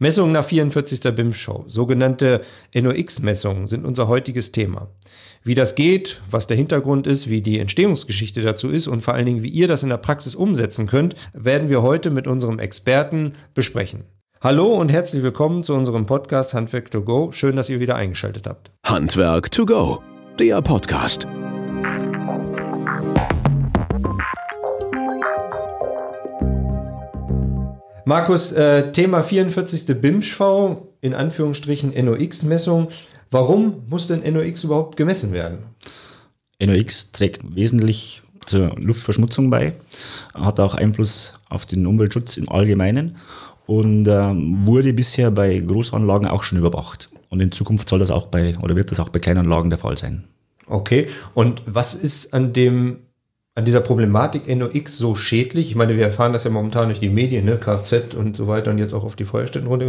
Messungen 0.00 0.32
nach 0.32 0.46
44. 0.46 1.14
BIM-Show, 1.14 1.64
sogenannte 1.66 2.40
NOx-Messungen, 2.74 3.66
sind 3.66 3.84
unser 3.84 4.08
heutiges 4.08 4.50
Thema. 4.50 4.88
Wie 5.44 5.54
das 5.54 5.74
geht, 5.74 6.22
was 6.30 6.46
der 6.46 6.56
Hintergrund 6.56 7.06
ist, 7.06 7.28
wie 7.28 7.42
die 7.42 7.58
Entstehungsgeschichte 7.58 8.40
dazu 8.40 8.70
ist 8.70 8.88
und 8.88 9.02
vor 9.02 9.12
allen 9.12 9.26
Dingen, 9.26 9.42
wie 9.42 9.50
ihr 9.50 9.68
das 9.68 9.82
in 9.82 9.90
der 9.90 9.98
Praxis 9.98 10.34
umsetzen 10.34 10.86
könnt, 10.86 11.16
werden 11.34 11.68
wir 11.68 11.82
heute 11.82 12.10
mit 12.10 12.26
unserem 12.26 12.58
Experten 12.58 13.34
besprechen. 13.52 14.04
Hallo 14.40 14.72
und 14.72 14.90
herzlich 14.90 15.22
willkommen 15.22 15.64
zu 15.64 15.74
unserem 15.74 16.06
Podcast 16.06 16.54
Handwerk 16.54 16.90
to 16.90 17.02
Go. 17.02 17.30
Schön, 17.32 17.56
dass 17.56 17.68
ihr 17.68 17.78
wieder 17.78 17.96
eingeschaltet 17.96 18.46
habt. 18.46 18.70
Handwerk 18.86 19.50
to 19.50 19.66
Go, 19.66 20.02
der 20.38 20.62
Podcast. 20.62 21.26
Markus, 28.10 28.50
äh, 28.50 28.90
Thema 28.90 29.22
44. 29.22 29.94
BIMSCHV, 30.00 30.78
in 31.00 31.14
Anführungsstrichen 31.14 31.92
NOx-Messung. 31.94 32.88
Warum 33.30 33.84
muss 33.88 34.08
denn 34.08 34.24
NOx 34.32 34.64
überhaupt 34.64 34.96
gemessen 34.96 35.32
werden? 35.32 35.58
NOx 36.60 37.12
trägt 37.12 37.54
wesentlich 37.54 38.22
zur 38.46 38.74
Luftverschmutzung 38.76 39.48
bei, 39.48 39.74
hat 40.34 40.58
auch 40.58 40.74
Einfluss 40.74 41.34
auf 41.48 41.66
den 41.66 41.86
Umweltschutz 41.86 42.36
im 42.36 42.48
Allgemeinen 42.48 43.16
und 43.66 44.08
äh, 44.08 44.34
wurde 44.66 44.92
bisher 44.92 45.30
bei 45.30 45.60
Großanlagen 45.60 46.26
auch 46.26 46.42
schon 46.42 46.58
überwacht. 46.58 47.10
Und 47.28 47.38
in 47.38 47.52
Zukunft 47.52 47.88
soll 47.88 48.00
das 48.00 48.10
auch 48.10 48.26
bei 48.26 48.58
oder 48.58 48.74
wird 48.74 48.90
das 48.90 48.98
auch 48.98 49.10
bei 49.10 49.20
Kleinanlagen 49.20 49.70
der 49.70 49.78
Fall 49.78 49.96
sein. 49.96 50.24
Okay, 50.66 51.06
und 51.34 51.62
was 51.64 51.94
ist 51.94 52.34
an 52.34 52.52
dem 52.52 53.04
an 53.54 53.64
dieser 53.64 53.80
Problematik 53.80 54.48
NOx 54.48 54.96
so 54.96 55.14
schädlich? 55.14 55.68
Ich 55.68 55.74
meine, 55.74 55.96
wir 55.96 56.04
erfahren 56.04 56.32
das 56.32 56.44
ja 56.44 56.50
momentan 56.50 56.88
durch 56.88 57.00
die 57.00 57.08
Medien, 57.08 57.44
ne? 57.44 57.56
Kfz 57.56 58.14
und 58.14 58.36
so 58.36 58.46
weiter 58.46 58.70
und 58.70 58.78
jetzt 58.78 58.92
auch 58.92 59.04
auf 59.04 59.16
die 59.16 59.24
Feuerstätten 59.24 59.68
runter. 59.68 59.86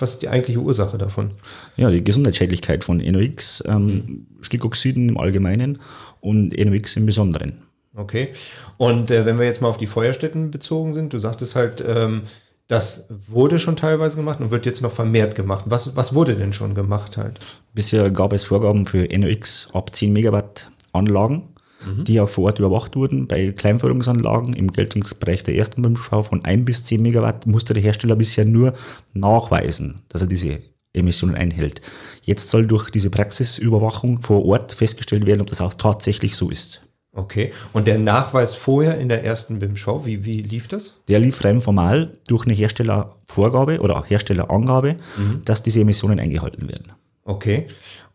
Was 0.00 0.14
ist 0.14 0.22
die 0.22 0.28
eigentliche 0.28 0.60
Ursache 0.60 0.98
davon? 0.98 1.30
Ja, 1.76 1.88
die 1.90 2.02
Gesundheitsschädlichkeit 2.02 2.84
von 2.84 2.98
NOx, 2.98 3.62
ähm, 3.66 3.86
mhm. 3.86 4.26
Stickoxiden 4.42 5.08
im 5.08 5.18
Allgemeinen 5.18 5.78
und 6.20 6.56
NOx 6.58 6.96
im 6.96 7.06
Besonderen. 7.06 7.62
Okay. 7.94 8.28
Und 8.76 9.10
äh, 9.10 9.24
wenn 9.24 9.38
wir 9.38 9.46
jetzt 9.46 9.62
mal 9.62 9.68
auf 9.68 9.78
die 9.78 9.86
Feuerstätten 9.86 10.50
bezogen 10.50 10.92
sind, 10.92 11.12
du 11.12 11.18
sagtest 11.18 11.54
halt, 11.54 11.82
ähm, 11.86 12.22
das 12.68 13.08
wurde 13.28 13.60
schon 13.60 13.76
teilweise 13.76 14.16
gemacht 14.16 14.40
und 14.40 14.50
wird 14.50 14.66
jetzt 14.66 14.82
noch 14.82 14.90
vermehrt 14.90 15.36
gemacht. 15.36 15.64
Was, 15.68 15.94
was 15.94 16.14
wurde 16.14 16.34
denn 16.34 16.52
schon 16.52 16.74
gemacht 16.74 17.16
halt? 17.16 17.38
Bisher 17.72 18.10
gab 18.10 18.32
es 18.32 18.44
Vorgaben 18.44 18.84
für 18.84 19.06
NOx 19.16 19.68
ab 19.72 19.94
10 19.94 20.12
Megawatt 20.12 20.70
Anlagen 20.92 21.55
mhm. 21.86 22.04
die 22.04 22.20
auch 22.20 22.28
vor 22.28 22.44
Ort 22.44 22.58
überwacht 22.58 22.96
wurden. 22.96 23.28
Bei 23.28 23.52
Kleinförderungsanlagen 23.52 24.54
im 24.54 24.70
Geltungsbereich 24.70 25.42
der 25.42 25.56
ersten 25.56 25.82
BIM-Schau 25.82 26.22
von 26.22 26.44
1 26.44 26.64
bis 26.64 26.84
10 26.84 27.00
Megawatt 27.00 27.46
musste 27.46 27.74
der 27.74 27.82
Hersteller 27.82 28.16
bisher 28.16 28.44
nur 28.44 28.74
nachweisen, 29.14 30.02
dass 30.08 30.22
er 30.22 30.28
diese 30.28 30.60
Emissionen 30.92 31.34
einhält. 31.34 31.80
Jetzt 32.22 32.50
soll 32.50 32.66
durch 32.66 32.90
diese 32.90 33.10
Praxisüberwachung 33.10 34.20
vor 34.20 34.44
Ort 34.44 34.72
festgestellt 34.72 35.26
werden, 35.26 35.42
ob 35.42 35.48
das 35.48 35.60
auch 35.60 35.74
tatsächlich 35.74 36.36
so 36.36 36.50
ist. 36.50 36.82
Okay. 37.12 37.52
Und 37.72 37.86
der 37.88 37.98
Nachweis 37.98 38.54
vorher 38.54 38.98
in 38.98 39.08
der 39.08 39.24
ersten 39.24 39.58
BIM-Show, 39.58 40.04
wie, 40.04 40.24
wie 40.24 40.42
lief 40.42 40.68
das? 40.68 41.00
Der 41.08 41.18
lief 41.18 41.42
rein 41.44 41.62
formal 41.62 42.18
durch 42.28 42.44
eine 42.44 42.54
Herstellervorgabe 42.54 43.80
oder 43.80 44.04
Herstellerangabe, 44.06 44.96
mhm. 45.16 45.42
dass 45.44 45.62
diese 45.62 45.80
Emissionen 45.80 46.20
eingehalten 46.20 46.68
werden. 46.68 46.92
Okay. 47.24 47.66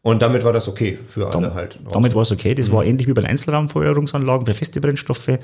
Und 0.04 0.24
damit 0.24 0.44
war 0.44 0.52
das 0.52 0.68
okay 0.68 0.98
für 1.08 1.26
alle 1.26 1.32
damit, 1.32 1.54
halt. 1.54 1.80
Damit 1.92 2.16
war 2.16 2.24
es 2.24 2.32
okay. 2.32 2.56
Das 2.56 2.70
mhm. 2.70 2.74
war 2.74 2.86
ähnlich 2.86 3.08
wie 3.08 3.14
bei 3.14 3.22
den 3.22 3.30
Einzelraumfeuerungsanlagen 3.30 4.48
für 4.48 4.56
feste 4.56 4.82
Brennstoffe. 4.82 5.38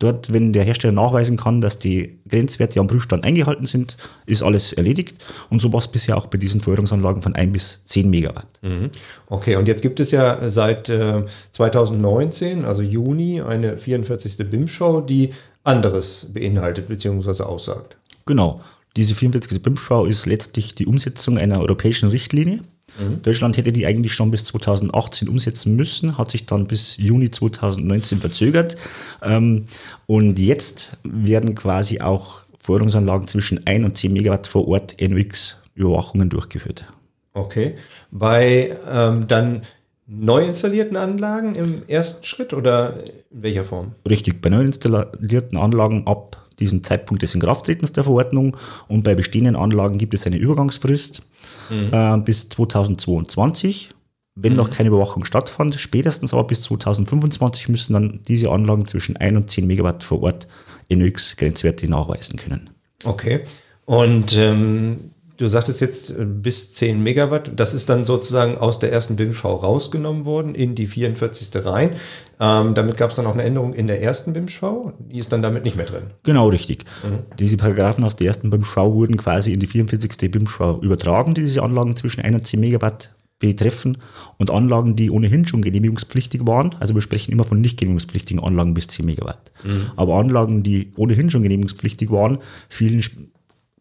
Dort, 0.00 0.32
wenn 0.32 0.52
der 0.52 0.64
Hersteller 0.64 0.92
nachweisen 0.92 1.36
kann, 1.36 1.60
dass 1.60 1.78
die 1.78 2.18
Grenzwerte 2.28 2.80
am 2.80 2.88
Prüfstand 2.88 3.22
eingehalten 3.22 3.66
sind, 3.66 3.96
ist 4.26 4.42
alles 4.42 4.72
erledigt. 4.72 5.24
Und 5.48 5.60
so 5.60 5.72
war 5.72 5.78
es 5.78 5.86
bisher 5.86 6.16
auch 6.16 6.26
bei 6.26 6.38
diesen 6.38 6.60
Feuerungsanlagen 6.60 7.22
von 7.22 7.36
1 7.36 7.52
bis 7.52 7.84
10 7.84 8.10
Megawatt. 8.10 8.48
Mhm. 8.62 8.90
Okay, 9.28 9.54
und 9.54 9.68
jetzt 9.68 9.80
gibt 9.80 10.00
es 10.00 10.10
ja 10.10 10.50
seit 10.50 10.88
äh, 10.88 11.22
2019, 11.52 12.64
also 12.64 12.82
Juni, 12.82 13.40
eine 13.40 13.78
44. 13.78 14.38
BIM-Show, 14.38 15.02
die 15.02 15.30
anderes 15.62 16.30
beinhaltet 16.34 16.88
bzw. 16.88 17.44
aussagt. 17.44 17.96
Genau. 18.26 18.60
Diese 18.96 19.14
44. 19.14 19.62
BIM-Show 19.62 20.04
ist 20.04 20.26
letztlich 20.26 20.74
die 20.74 20.86
Umsetzung 20.86 21.38
einer 21.38 21.60
europäischen 21.60 22.08
Richtlinie 22.08 22.62
Mhm. 22.98 23.22
Deutschland 23.22 23.56
hätte 23.56 23.72
die 23.72 23.86
eigentlich 23.86 24.14
schon 24.14 24.30
bis 24.30 24.44
2018 24.44 25.28
umsetzen 25.28 25.76
müssen, 25.76 26.18
hat 26.18 26.30
sich 26.30 26.46
dann 26.46 26.66
bis 26.66 26.96
Juni 26.96 27.30
2019 27.30 28.18
verzögert. 28.18 28.76
Ähm, 29.22 29.66
und 30.06 30.38
jetzt 30.38 30.96
werden 31.02 31.54
quasi 31.54 32.00
auch 32.00 32.40
Förderungsanlagen 32.56 33.26
zwischen 33.28 33.66
1 33.66 33.84
und 33.84 33.96
10 33.96 34.12
Megawatt 34.12 34.46
vor 34.46 34.68
Ort 34.68 34.96
NOx-Überwachungen 35.00 36.28
durchgeführt. 36.28 36.84
Okay. 37.32 37.74
Bei 38.10 38.76
ähm, 38.88 39.26
dann 39.28 39.62
neu 40.06 40.44
installierten 40.44 40.96
Anlagen 40.96 41.54
im 41.54 41.82
ersten 41.86 42.24
Schritt 42.24 42.52
oder 42.52 42.94
in 43.30 43.42
welcher 43.42 43.64
Form? 43.64 43.92
Richtig, 44.08 44.42
bei 44.42 44.50
neu 44.50 44.62
installierten 44.62 45.56
Anlagen 45.56 46.06
ab 46.06 46.48
diesem 46.60 46.84
Zeitpunkt 46.84 47.22
des 47.22 47.34
Inkrafttretens 47.34 47.92
der 47.92 48.04
Verordnung 48.04 48.56
und 48.88 49.02
bei 49.02 49.14
bestehenden 49.14 49.56
Anlagen 49.56 49.98
gibt 49.98 50.14
es 50.14 50.26
eine 50.26 50.36
Übergangsfrist 50.36 51.22
mhm. 51.70 51.90
äh, 51.92 52.18
bis 52.18 52.48
2022. 52.48 53.90
Wenn 54.36 54.52
mhm. 54.52 54.58
noch 54.58 54.70
keine 54.70 54.88
Überwachung 54.88 55.24
stattfand, 55.24 55.74
spätestens 55.74 56.32
aber 56.32 56.44
bis 56.44 56.62
2025 56.62 57.68
müssen 57.68 57.92
dann 57.94 58.20
diese 58.28 58.50
Anlagen 58.50 58.86
zwischen 58.86 59.16
1 59.16 59.36
und 59.36 59.50
10 59.50 59.66
Megawatt 59.66 60.04
vor 60.04 60.22
Ort 60.22 60.46
NOx-Grenzwerte 60.88 61.88
nachweisen 61.88 62.38
können. 62.38 62.70
Okay. 63.04 63.44
Und 63.86 64.36
ähm, 64.36 65.10
Du 65.40 65.48
sagtest 65.48 65.80
jetzt 65.80 66.10
äh, 66.10 66.26
bis 66.26 66.74
10 66.74 67.02
Megawatt. 67.02 67.50
Das 67.56 67.72
ist 67.72 67.88
dann 67.88 68.04
sozusagen 68.04 68.58
aus 68.58 68.78
der 68.78 68.92
ersten 68.92 69.16
BIM-Schau 69.16 69.54
rausgenommen 69.54 70.26
worden 70.26 70.54
in 70.54 70.74
die 70.74 70.86
44. 70.86 71.64
rein. 71.64 71.92
Ähm, 72.38 72.74
damit 72.74 72.98
gab 72.98 73.08
es 73.08 73.16
dann 73.16 73.24
auch 73.24 73.32
eine 73.32 73.42
Änderung 73.42 73.72
in 73.72 73.86
der 73.86 74.02
ersten 74.02 74.34
BIM-Schau. 74.34 74.92
Die 74.98 75.18
ist 75.18 75.32
dann 75.32 75.40
damit 75.40 75.64
nicht 75.64 75.76
mehr 75.76 75.86
drin. 75.86 76.02
Genau, 76.24 76.48
richtig. 76.48 76.84
Mhm. 77.02 77.20
Diese 77.38 77.56
Paragraphen 77.56 78.04
aus 78.04 78.16
der 78.16 78.26
ersten 78.26 78.50
BIM-Schau 78.50 78.92
wurden 78.92 79.16
quasi 79.16 79.54
in 79.54 79.60
die 79.60 79.66
44. 79.66 80.30
BIM-Schau 80.30 80.82
übertragen, 80.82 81.32
die 81.32 81.40
diese 81.40 81.62
Anlagen 81.62 81.96
zwischen 81.96 82.20
1 82.20 82.36
und 82.36 82.46
10 82.46 82.60
Megawatt 82.60 83.14
betreffen 83.38 83.96
und 84.36 84.50
Anlagen, 84.50 84.94
die 84.94 85.10
ohnehin 85.10 85.46
schon 85.46 85.62
genehmigungspflichtig 85.62 86.46
waren. 86.46 86.76
Also 86.80 86.94
wir 86.94 87.00
sprechen 87.00 87.32
immer 87.32 87.44
von 87.44 87.62
nicht 87.62 87.78
genehmigungspflichtigen 87.78 88.44
Anlagen 88.44 88.74
bis 88.74 88.88
10 88.88 89.06
Megawatt. 89.06 89.52
Mhm. 89.64 89.86
Aber 89.96 90.16
Anlagen, 90.16 90.62
die 90.62 90.92
ohnehin 90.96 91.30
schon 91.30 91.42
genehmigungspflichtig 91.42 92.10
waren, 92.10 92.40
fielen 92.68 93.02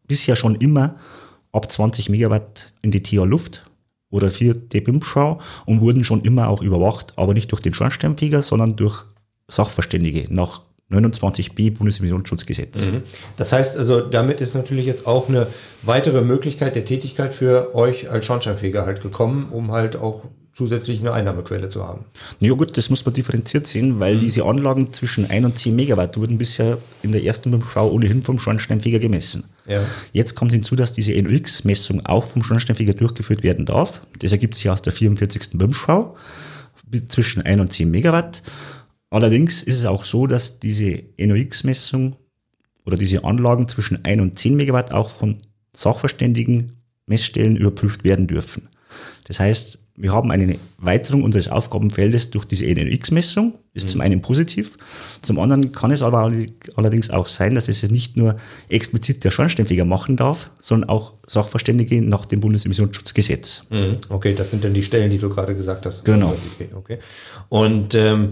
bisher 0.08 0.38
schon 0.38 0.56
immer 0.56 0.96
ab 1.52 1.72
20 1.72 2.10
Megawatt 2.10 2.74
in 2.82 2.92
die 2.92 3.04
TH 3.04 3.26
Luft 3.26 3.64
oder 4.10 4.30
4 4.30 4.54
BIM-Schau 4.54 5.40
und 5.66 5.82
wurden 5.82 6.04
schon 6.04 6.24
immer 6.24 6.48
auch 6.48 6.62
überwacht, 6.62 7.14
aber 7.16 7.34
nicht 7.34 7.52
durch 7.52 7.62
den 7.62 7.74
Schornsteinfeger, 7.74 8.42
sondern 8.42 8.76
durch 8.76 9.06
Sachverständige 9.48 10.34
nach 10.34 10.62
29b 10.92 11.78
Bundesemissionsschutzgesetz. 11.78 12.88
Mhm. 12.88 13.04
Das 13.38 13.52
heißt 13.52 13.78
also, 13.78 14.02
damit 14.02 14.42
ist 14.42 14.56
natürlich 14.56 14.88
jetzt 14.88 15.06
auch 15.06 15.30
eine 15.30 15.48
weitere 15.84 16.22
Möglichkeit 16.22 16.76
der 16.76 16.86
Tätigkeit 16.86 17.34
für 17.34 17.76
euch 17.76 18.10
als 18.10 18.26
Schornsteinfeger 18.26 18.86
halt 18.86 19.02
gekommen, 19.02 19.50
um 19.52 19.72
halt 19.72 19.96
auch 19.98 20.24
zusätzlich 20.60 21.00
eine 21.00 21.14
Einnahmequelle 21.14 21.70
zu 21.70 21.88
haben. 21.88 22.04
Ja 22.42 22.54
gut, 22.54 22.78
das 22.78 22.90
muss 22.90 23.06
man 23.06 23.14
differenziert 23.14 23.66
sehen, 23.66 24.02
weil 24.02 24.16
mhm. 24.16 24.20
diese 24.20 24.44
Anlagen 24.44 24.92
zwischen 24.92 25.30
1 25.30 25.46
und 25.46 25.58
10 25.58 25.74
Megawatt 25.74 26.18
wurden 26.18 26.38
bisher 26.38 26.78
in 27.02 27.14
der 27.14 27.24
ersten 27.24 27.64
Schau 27.64 27.90
ohnehin 27.90 28.22
vom 28.22 28.40
Schornsteinfeger 28.40 29.00
gemessen. 29.00 29.46
Ja. 29.66 29.82
Jetzt 30.12 30.36
kommt 30.36 30.52
hinzu, 30.52 30.76
dass 30.76 30.92
diese 30.92 31.14
NOx-Messung 31.14 32.06
auch 32.06 32.26
vom 32.26 32.44
Schornsteinfeger 32.44 32.94
durchgeführt 32.94 33.42
werden 33.42 33.66
darf. 33.66 34.02
Das 34.20 34.34
ergibt 34.34 34.56
sich 34.56 34.70
aus 34.70 34.82
der 34.82 34.92
44. 34.92 35.52
BIM-Schau 35.54 36.18
zwischen 37.08 37.42
1 37.46 37.62
und 37.62 37.72
10 37.72 37.90
Megawatt. 37.90 38.44
Allerdings 39.10 39.64
ist 39.64 39.78
es 39.78 39.86
auch 39.86 40.04
so, 40.04 40.28
dass 40.28 40.60
diese 40.60 41.04
NOx-Messung 41.18 42.18
oder 42.86 42.98
diese 42.98 43.24
Anlagen 43.24 43.70
zwischen 43.70 44.04
1 44.04 44.22
und 44.22 44.38
10 44.38 44.58
Megawatt 44.58 44.92
auch 44.92 45.10
von 45.10 45.38
Sachverständigen 45.74 46.74
Messstellen 47.06 47.56
überprüft 47.56 48.04
werden 48.04 48.28
dürfen. 48.28 48.68
Das 49.24 49.40
heißt, 49.40 49.80
wir 50.00 50.14
haben 50.14 50.32
eine 50.32 50.58
Weiterung 50.78 51.24
unseres 51.24 51.50
Aufgabenfeldes 51.50 52.32
durch 52.32 52.46
diese 52.46 52.66
NOx-Messung, 52.66 53.56
ist 53.74 53.84
mhm. 53.84 53.90
zum 53.90 54.02
einen 54.02 54.22
positiv, 54.22 54.78
zum 55.22 55.40
anderen 55.40 55.74
kann 55.74 55.92
es 55.92 56.02
aber 56.02 56.32
allerdings 56.76 57.10
auch 57.10 57.28
sein, 57.28 57.54
dass 57.54 57.68
es 57.68 57.84
nicht 57.92 58.16
nur 58.16 58.38
explizit 58.70 59.26
der 59.26 59.32
Schornsteinfeger 59.32 59.84
machen 59.84 60.16
darf, 60.16 60.52
sondern 60.62 60.90
auch 60.90 61.14
Sachverständige 61.28 62.02
nach 62.02 62.26
dem 62.26 62.40
Bundesemissionsschutzgesetz. 62.40 63.64
Mhm. 63.70 63.98
Okay, 64.08 64.34
das 64.34 64.52
sind 64.52 64.64
dann 64.64 64.74
die 64.74 64.84
Stellen, 64.84 65.12
die 65.12 65.20
du 65.20 65.30
gerade 65.30 65.54
gesagt 65.54 65.86
hast. 65.86 66.06
Genau. 66.06 66.34
Okay. 66.76 67.00
Und 67.50 67.94
ähm, 67.94 68.32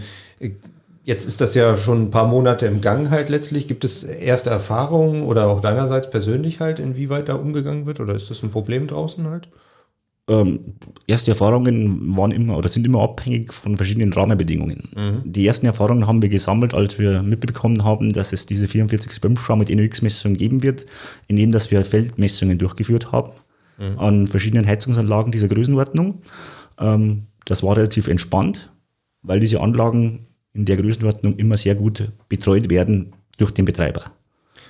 Jetzt 1.07 1.25
ist 1.25 1.39
das 1.39 1.55
ja 1.55 1.77
schon 1.77 2.01
ein 2.01 2.11
paar 2.11 2.27
Monate 2.27 2.65
im 2.65 2.81
Gang 2.81 3.09
halt 3.09 3.29
letztlich. 3.29 3.69
Gibt 3.69 3.85
es 3.85 4.03
erste 4.03 4.49
Erfahrungen 4.49 5.23
oder 5.23 5.47
auch 5.47 5.61
deinerseits 5.61 6.09
persönlich 6.09 6.59
halt, 6.59 6.79
inwieweit 6.79 7.29
da 7.29 7.35
umgegangen 7.35 7.85
wird? 7.85 8.01
Oder 8.01 8.13
ist 8.13 8.29
das 8.29 8.43
ein 8.43 8.51
Problem 8.51 8.87
draußen 8.87 9.25
halt? 9.25 9.47
Ähm, 10.29 10.59
erste 11.07 11.31
Erfahrungen 11.31 12.15
waren 12.17 12.31
immer 12.31 12.57
oder 12.57 12.67
sind 12.67 12.85
immer 12.85 13.01
abhängig 13.01 13.53
von 13.53 13.77
verschiedenen 13.77 14.11
Rahmenbedingungen. 14.11 14.89
Mhm. 14.95 15.21
Die 15.31 15.47
ersten 15.47 15.65
Erfahrungen 15.65 16.05
haben 16.05 16.21
wir 16.21 16.29
gesammelt, 16.29 16.73
als 16.73 16.99
wir 16.99 17.23
mitbekommen 17.23 17.83
haben, 17.83 18.11
dass 18.11 18.33
es 18.33 18.45
diese 18.45 18.67
44 18.67 19.21
BIM-Schau 19.21 19.55
mit 19.55 19.73
NOx-Messungen 19.73 20.37
geben 20.37 20.63
wird, 20.63 20.85
indem 21.27 21.51
dass 21.51 21.71
wir 21.71 21.83
Feldmessungen 21.85 22.57
durchgeführt 22.57 23.11
haben 23.11 23.31
mhm. 23.77 23.99
an 23.99 24.27
verschiedenen 24.27 24.67
Heizungsanlagen 24.67 25.31
dieser 25.31 25.47
Größenordnung. 25.47 26.21
Ähm, 26.77 27.27
das 27.45 27.63
war 27.63 27.77
relativ 27.77 28.07
entspannt, 28.07 28.71
weil 29.21 29.39
diese 29.39 29.61
Anlagen 29.61 30.27
in 30.53 30.65
der 30.65 30.75
Größenordnung 30.75 31.37
immer 31.37 31.55
sehr 31.55 31.75
gut 31.75 32.11
betreut 32.27 32.69
werden 32.69 33.13
durch 33.37 33.51
den 33.51 33.65
Betreiber. 33.65 34.11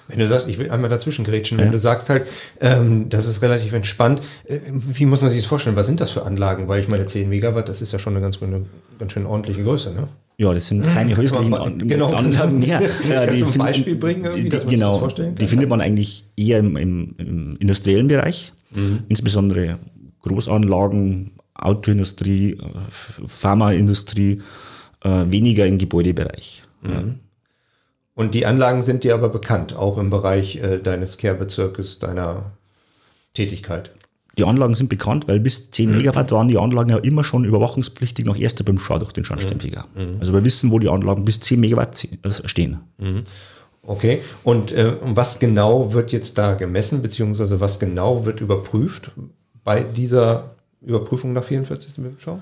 Wenn 0.08 0.20
du 0.20 0.28
sagst, 0.28 0.48
ich 0.48 0.58
will 0.58 0.70
einmal 0.72 0.90
dazwischen 0.90 1.26
grätschen, 1.26 1.58
wenn 1.58 1.72
du 1.72 1.80
sagst 1.80 2.10
halt, 2.10 2.28
ähm, 2.62 3.10
das 3.10 3.26
ist 3.26 3.42
relativ 3.42 3.74
entspannt, 3.74 4.22
äh, 4.46 4.60
wie 4.72 5.06
muss 5.06 5.22
man 5.22 5.30
sich 5.30 5.42
das 5.42 5.48
vorstellen? 5.48 5.76
Was 5.76 5.88
sind 5.88 6.00
das 6.00 6.12
für 6.12 6.24
Anlagen? 6.24 6.68
Weil 6.68 6.82
ich 6.82 6.88
meine, 6.88 7.06
10 7.06 7.28
Megawatt, 7.28 7.68
das 7.68 7.82
ist 7.82 7.92
ja 7.92 8.00
schon 8.00 8.14
eine 8.14 8.22
ganz, 8.22 8.42
eine 8.42 8.66
ganz 9.00 9.12
schön 9.12 9.26
ordentliche 9.26 9.64
Größe, 9.64 9.94
ne? 9.94 10.08
Ja, 10.40 10.54
das 10.54 10.68
sind 10.68 10.84
keine 10.84 11.18
häuslichen 11.18 11.54
An 11.56 11.80
genau. 11.80 12.14
Anlagen 12.14 12.60
mehr. 12.60 12.80
Ja, 13.10 13.26
die 13.26 13.44
ein 13.44 13.58
Beispiel 13.58 13.96
bringen, 13.96 14.32
die, 14.36 14.50
die, 14.50 14.58
genau, 14.68 15.08
die 15.08 15.48
findet 15.48 15.68
man 15.68 15.82
eigentlich 15.82 16.26
eher 16.36 16.60
im, 16.60 16.78
im, 16.78 17.16
im 17.18 17.58
industriellen 17.58 18.08
Bereich, 18.08 18.54
mhm. 18.76 19.00
insbesondere 19.10 19.80
Großanlagen, 20.22 21.32
Autoindustrie, 21.56 22.56
Pharmaindustrie, 23.26 24.44
äh, 25.04 25.26
weniger 25.28 25.66
im 25.66 25.80
Gebäudebereich. 25.80 26.64
Mhm. 26.84 27.16
Und 28.18 28.34
die 28.34 28.48
Anlagen 28.48 28.82
sind 28.82 29.04
dir 29.04 29.14
aber 29.14 29.30
bekannt, 29.30 29.76
auch 29.76 30.00
im 30.00 30.10
Bereich 30.10 30.56
äh, 30.56 30.80
deines 30.80 31.20
Care-Bezirkes, 31.20 32.00
deiner 32.00 32.52
Tätigkeit. 33.36 33.92
Die 34.40 34.44
Anlagen 34.44 34.74
sind 34.74 34.90
bekannt, 34.90 35.28
weil 35.28 35.40
bis 35.40 35.70
10 35.70 35.96
Megawatt 35.96 36.32
waren 36.32 36.48
die 36.48 36.58
Anlagen 36.58 36.90
ja 36.90 36.98
immer 36.98 37.24
schon 37.24 37.46
überwachungspflichtig 37.46 38.26
nach 38.26 38.36
erster 38.36 38.64
BIM-Schau 38.64 38.98
durch 38.98 39.12
den 39.12 39.24
Schornsteinfeger. 39.24 39.86
Mhm. 39.94 40.18
Also 40.20 40.34
wir 40.34 40.44
wissen, 40.44 40.72
wo 40.72 40.80
die 40.80 40.90
Anlagen 40.90 41.26
bis 41.26 41.42
10 41.42 41.60
Megawatt 41.60 42.06
äh, 42.06 42.32
stehen. 42.32 42.80
Mhm. 42.98 43.26
Okay, 43.84 44.22
und 44.44 44.72
äh, 44.72 44.94
was 45.02 45.38
genau 45.38 45.94
wird 45.94 46.12
jetzt 46.12 46.40
da 46.40 46.56
gemessen, 46.56 47.04
beziehungsweise 47.04 47.60
was 47.60 47.80
genau 47.80 48.26
wird 48.26 48.42
überprüft 48.42 49.12
bei 49.64 49.82
dieser 49.84 50.56
Überprüfung 50.82 51.34
nach 51.34 51.44
44. 51.44 51.94
BIM-Schau? 51.98 52.40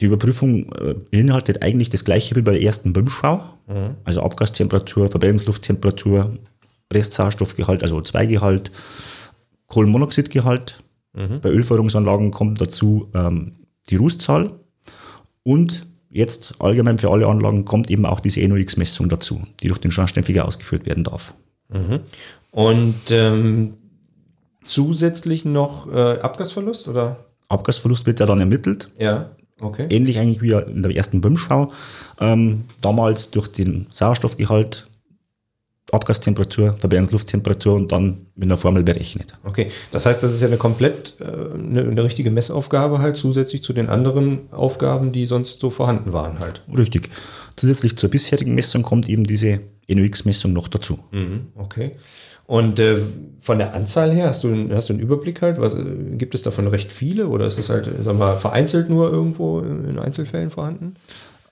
Die 0.00 0.06
Überprüfung 0.06 0.72
äh, 0.72 0.94
beinhaltet 0.94 1.62
eigentlich 1.62 1.90
das 1.90 2.04
gleiche 2.04 2.34
wie 2.36 2.42
bei 2.42 2.52
der 2.52 2.62
ersten 2.62 2.92
BIM-Schau. 2.92 3.44
Mhm. 3.66 3.96
Also 4.04 4.22
Abgastemperatur, 4.22 5.08
Verbrennungslufttemperatur, 5.08 6.36
Restsauerstoffgehalt, 6.92 7.82
also 7.82 7.98
O2-Gehalt, 7.98 8.70
Kohlenmonoxidgehalt. 9.68 10.82
Mhm. 11.12 11.40
Bei 11.40 11.48
Ölfeuerungsanlagen 11.50 12.30
kommt 12.30 12.60
dazu 12.60 13.08
ähm, 13.14 13.52
die 13.88 13.96
Rußzahl 13.96 14.52
und 15.42 15.86
jetzt 16.10 16.54
allgemein 16.58 16.98
für 16.98 17.10
alle 17.10 17.26
Anlagen 17.26 17.64
kommt 17.64 17.90
eben 17.90 18.06
auch 18.06 18.20
diese 18.20 18.46
NOx-Messung 18.46 19.08
dazu, 19.08 19.42
die 19.60 19.68
durch 19.68 19.80
den 19.80 19.90
Schornsteinfeger 19.90 20.44
ausgeführt 20.44 20.86
werden 20.86 21.04
darf. 21.04 21.34
Mhm. 21.68 22.00
Und 22.50 22.94
ähm, 23.10 23.74
zusätzlich 24.64 25.44
noch 25.44 25.92
äh, 25.92 26.18
Abgasverlust 26.20 26.88
oder? 26.88 27.24
Abgasverlust 27.48 28.06
wird 28.06 28.20
ja 28.20 28.26
dann 28.26 28.40
ermittelt. 28.40 28.90
Ja. 28.98 29.30
Okay. 29.60 29.86
Ähnlich 29.88 30.18
eigentlich 30.18 30.42
wie 30.42 30.52
in 30.52 30.82
der 30.82 30.94
ersten 30.94 31.20
BIM-Schau. 31.20 31.72
Ähm, 32.20 32.64
damals 32.80 33.30
durch 33.30 33.48
den 33.48 33.86
Sauerstoffgehalt, 33.90 34.88
Abgastemperatur, 35.92 36.76
Verbrennungslufttemperatur 36.76 37.74
und 37.74 37.92
dann 37.92 38.26
mit 38.34 38.48
einer 38.48 38.56
Formel 38.56 38.82
berechnet. 38.82 39.38
Okay, 39.44 39.70
das 39.92 40.06
heißt, 40.06 40.22
das 40.22 40.32
ist 40.32 40.40
ja 40.40 40.48
eine 40.48 40.56
komplett 40.56 41.14
äh, 41.20 41.24
eine, 41.24 41.82
eine, 41.82 42.02
richtige 42.02 42.30
Messaufgabe 42.30 42.98
halt, 42.98 43.16
zusätzlich 43.16 43.62
zu 43.62 43.72
den 43.72 43.88
anderen 43.88 44.52
Aufgaben, 44.52 45.12
die 45.12 45.26
sonst 45.26 45.60
so 45.60 45.70
vorhanden 45.70 46.12
waren 46.12 46.40
halt. 46.40 46.62
Richtig. 46.76 47.10
Zusätzlich 47.54 47.96
zur 47.96 48.10
bisherigen 48.10 48.54
Messung 48.54 48.82
kommt 48.82 49.08
eben 49.08 49.24
diese 49.24 49.60
NOx-Messung 49.88 50.52
noch 50.52 50.68
dazu. 50.68 50.98
Mhm, 51.12 51.48
okay. 51.54 51.92
Und 52.46 52.78
äh, 52.78 52.98
von 53.40 53.58
der 53.58 53.74
Anzahl 53.74 54.12
her, 54.12 54.28
hast 54.28 54.44
du, 54.44 54.68
hast 54.74 54.88
du 54.88 54.94
einen 54.94 55.02
Überblick 55.02 55.42
halt? 55.42 55.60
Was, 55.60 55.74
äh, 55.74 55.84
gibt 56.16 56.34
es 56.34 56.42
davon 56.42 56.66
recht 56.66 56.92
viele 56.92 57.28
oder 57.28 57.46
ist 57.46 57.58
es 57.58 57.70
halt, 57.70 57.90
sag 58.00 58.18
mal, 58.18 58.36
vereinzelt 58.36 58.88
nur 58.88 59.10
irgendwo 59.10 59.60
in 59.60 59.98
Einzelfällen 59.98 60.50
vorhanden? 60.50 60.94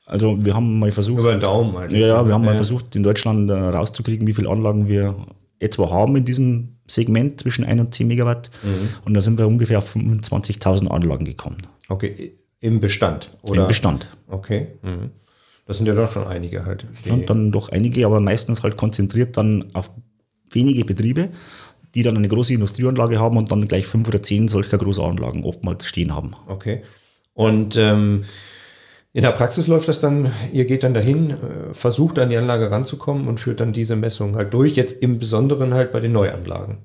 Also 0.05 0.45
wir 0.45 0.55
haben 0.55 0.79
mal 0.79 0.93
versucht. 0.93 1.21
Über 1.21 1.33
den 1.33 1.41
Daumen 1.41 1.77
halt. 1.77 1.93
Ja, 1.93 1.99
ja 1.99 2.27
wir 2.27 2.35
haben 2.35 2.45
ja. 2.45 2.51
mal 2.51 2.57
versucht, 2.57 2.95
in 2.97 3.03
Deutschland 3.03 3.51
äh, 3.51 3.55
rauszukriegen, 3.55 4.27
wie 4.27 4.35
viele 4.35 4.51
Anlagen 4.51 4.89
wir 4.89 5.15
etwa 5.59 5.91
haben 5.91 6.17
in 6.17 6.25
diesem 6.25 6.77
Segment 6.87 7.41
zwischen 7.41 7.65
1 7.65 7.81
und 7.81 7.95
10 7.95 8.09
Megawatt. 8.09 8.51
Mhm. 8.63 8.89
Und 9.05 9.15
da 9.15 9.21
sind 9.21 9.39
wir 9.39 9.47
ungefähr 9.47 9.79
auf 9.79 9.95
25.000 9.95 10.89
Anlagen 10.89 11.25
gekommen. 11.25 11.59
Okay, 11.89 12.35
im 12.61 12.81
Bestand, 12.81 13.31
oder? 13.43 13.63
Im 13.63 13.69
Bestand. 13.69 14.07
Okay. 14.29 14.69
Mhm. 14.83 15.11
Das 15.67 15.77
sind 15.77 15.87
ja 15.87 15.95
doch 15.95 16.11
schon 16.13 16.27
einige 16.27 16.67
halt. 16.67 16.85
Das 16.91 17.05
sind 17.05 17.31
dann 17.31 17.53
doch 17.53 17.69
einige, 17.69 18.05
aber 18.05 18.21
meistens 18.21 18.63
halt 18.63 18.77
konzentriert 18.77 19.37
dann 19.37 19.67
auf 19.75 19.91
wenige 20.55 20.85
Betriebe, 20.85 21.31
die 21.95 22.03
dann 22.03 22.17
eine 22.17 22.29
große 22.29 22.55
Industrieanlage 22.55 23.21
haben 23.21 23.37
und 23.37 23.53
dann 23.53 23.69
gleich 23.69 23.87
fünf 23.87 24.09
oder 24.09 24.23
zehn 24.23 24.49
solcher 24.49 24.79
Großanlagen 24.79 25.45
oftmals 25.45 25.87
stehen 25.87 26.15
haben. 26.15 26.33
Okay. 26.49 26.83
Und 27.35 27.77
ähm, 27.77 28.25
in 29.13 29.23
der 29.23 29.33
Praxis 29.33 29.67
läuft 29.67 29.89
das 29.89 30.01
dann, 30.01 30.33
ihr 30.53 30.65
geht 30.65 30.85
dann 30.85 30.95
dahin, 30.95 31.31
äh, 31.31 31.75
versucht 31.75 32.19
an 32.19 32.31
die 32.31 32.37
Anlage 32.37 32.71
ranzukommen 32.71 33.29
und 33.29 33.41
führt 33.41 33.61
dann 33.61 33.73
diese 33.73 33.97
Messung 33.97 34.37
halt 34.37 34.55
durch, 34.55 34.75
jetzt 34.77 35.03
im 35.03 35.19
Besonderen 35.19 35.75
halt 35.75 35.93
bei 35.93 36.01
den 36.01 36.13
Neuanlagen. 36.13 36.79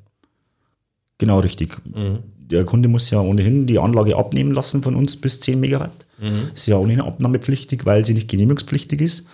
Genau, 1.17 1.39
richtig. 1.39 1.77
Mhm. 1.85 2.19
Der 2.37 2.65
Kunde 2.65 2.89
muss 2.89 3.09
ja 3.09 3.19
ohnehin 3.19 3.65
die 3.65 3.79
Anlage 3.79 4.15
abnehmen 4.17 4.51
lassen 4.51 4.81
von 4.81 4.95
uns 4.95 5.19
bis 5.19 5.39
10 5.39 5.59
Megawatt. 5.59 6.06
Mhm. 6.19 6.51
Ist 6.55 6.67
ja 6.67 6.77
ohnehin 6.77 7.01
abnahmepflichtig, 7.01 7.85
weil 7.85 8.03
sie 8.05 8.13
nicht 8.13 8.29
genehmigungspflichtig 8.29 9.01
ist. 9.01 9.25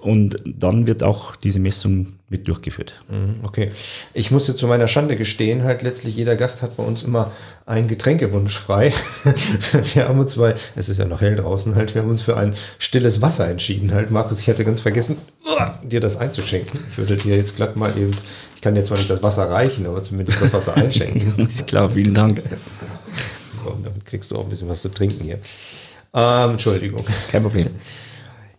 Und 0.00 0.36
dann 0.44 0.86
wird 0.86 1.02
auch 1.02 1.36
diese 1.36 1.60
Messung 1.60 2.14
mit 2.28 2.48
durchgeführt. 2.48 2.94
Mhm, 3.08 3.44
okay. 3.44 3.70
Ich 4.14 4.30
musste 4.30 4.56
zu 4.56 4.66
meiner 4.66 4.88
Schande 4.88 5.16
gestehen, 5.16 5.62
halt 5.62 5.82
letztlich 5.82 6.16
jeder 6.16 6.34
Gast 6.34 6.62
hat 6.62 6.76
bei 6.76 6.82
uns 6.82 7.02
immer 7.02 7.30
einen 7.66 7.86
Getränkewunsch 7.86 8.58
frei. 8.58 8.92
wir 9.94 10.08
haben 10.08 10.18
uns, 10.18 10.36
weil 10.38 10.56
es 10.74 10.88
ist 10.88 10.98
ja 10.98 11.04
noch 11.04 11.20
hell 11.20 11.36
draußen, 11.36 11.76
halt, 11.76 11.94
wir 11.94 12.02
haben 12.02 12.10
uns 12.10 12.22
für 12.22 12.36
ein 12.36 12.54
stilles 12.78 13.22
Wasser 13.22 13.48
entschieden. 13.48 13.92
Halt, 13.94 14.10
Markus, 14.10 14.40
ich 14.40 14.48
hatte 14.48 14.64
ganz 14.64 14.80
vergessen, 14.80 15.18
dir 15.84 16.00
das 16.00 16.16
einzuschenken. 16.16 16.80
Ich 16.90 16.98
würde 16.98 17.16
dir 17.16 17.36
jetzt 17.36 17.54
glatt 17.56 17.76
mal 17.76 17.96
eben, 17.96 18.16
ich 18.56 18.62
kann 18.62 18.74
dir 18.74 18.82
zwar 18.82 18.98
nicht 18.98 19.10
das 19.10 19.22
Wasser 19.22 19.48
reichen, 19.48 19.86
aber 19.86 20.02
zumindest 20.02 20.40
das 20.40 20.52
Wasser 20.52 20.74
einschenken. 20.76 21.46
ist 21.46 21.66
klar, 21.66 21.90
vielen 21.90 22.14
Dank. 22.14 22.42
Und 23.64 23.86
damit 23.86 24.04
kriegst 24.06 24.30
du 24.30 24.36
auch 24.36 24.44
ein 24.44 24.50
bisschen 24.50 24.68
was 24.68 24.82
zu 24.82 24.88
trinken 24.88 25.22
hier. 25.22 25.38
Ähm, 26.14 26.50
Entschuldigung. 26.52 27.04
Kein 27.30 27.42
Problem. 27.42 27.68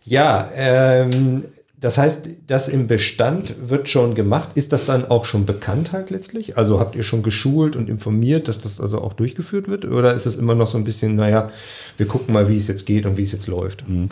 Ja, 0.04 0.50
ähm, 0.54 1.44
das 1.80 1.98
heißt, 1.98 2.28
das 2.46 2.68
im 2.68 2.86
Bestand 2.86 3.56
wird 3.68 3.88
schon 3.88 4.14
gemacht. 4.14 4.50
Ist 4.54 4.72
das 4.72 4.86
dann 4.86 5.04
auch 5.04 5.24
schon 5.24 5.44
bekannt 5.44 5.92
halt 5.92 6.10
letztlich? 6.10 6.56
Also 6.56 6.80
habt 6.80 6.96
ihr 6.96 7.02
schon 7.02 7.22
geschult 7.22 7.76
und 7.76 7.88
informiert, 7.88 8.48
dass 8.48 8.60
das 8.60 8.80
also 8.80 9.00
auch 9.00 9.12
durchgeführt 9.12 9.68
wird? 9.68 9.84
Oder 9.84 10.14
ist 10.14 10.26
es 10.26 10.36
immer 10.36 10.54
noch 10.54 10.66
so 10.66 10.78
ein 10.78 10.84
bisschen, 10.84 11.16
naja, 11.16 11.50
wir 11.96 12.06
gucken 12.06 12.32
mal, 12.32 12.48
wie 12.48 12.56
es 12.56 12.68
jetzt 12.68 12.86
geht 12.86 13.06
und 13.06 13.16
wie 13.18 13.22
es 13.22 13.32
jetzt 13.32 13.46
läuft? 13.46 13.86
Mhm. 13.88 14.08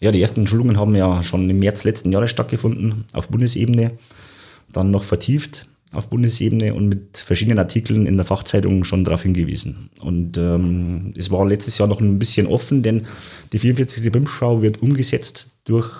Ja, 0.00 0.12
die 0.12 0.22
ersten 0.22 0.46
Schulungen 0.46 0.78
haben 0.78 0.94
ja 0.94 1.22
schon 1.22 1.48
im 1.48 1.58
März 1.58 1.84
letzten 1.84 2.12
Jahres 2.12 2.30
stattgefunden, 2.30 3.04
auf 3.12 3.28
Bundesebene. 3.28 3.92
Dann 4.72 4.90
noch 4.90 5.02
vertieft 5.02 5.66
auf 5.96 6.10
Bundesebene 6.10 6.74
und 6.74 6.88
mit 6.88 7.16
verschiedenen 7.16 7.58
Artikeln 7.58 8.06
in 8.06 8.16
der 8.16 8.26
Fachzeitung 8.26 8.84
schon 8.84 9.04
darauf 9.04 9.22
hingewiesen. 9.22 9.90
Und 10.00 10.36
ähm, 10.36 11.14
es 11.16 11.30
war 11.30 11.46
letztes 11.46 11.78
Jahr 11.78 11.88
noch 11.88 12.00
ein 12.00 12.18
bisschen 12.18 12.46
offen, 12.46 12.82
denn 12.82 13.06
die 13.52 13.58
44. 13.58 14.10
BIM-Schau 14.10 14.62
wird 14.62 14.82
umgesetzt 14.82 15.50
durch 15.64 15.90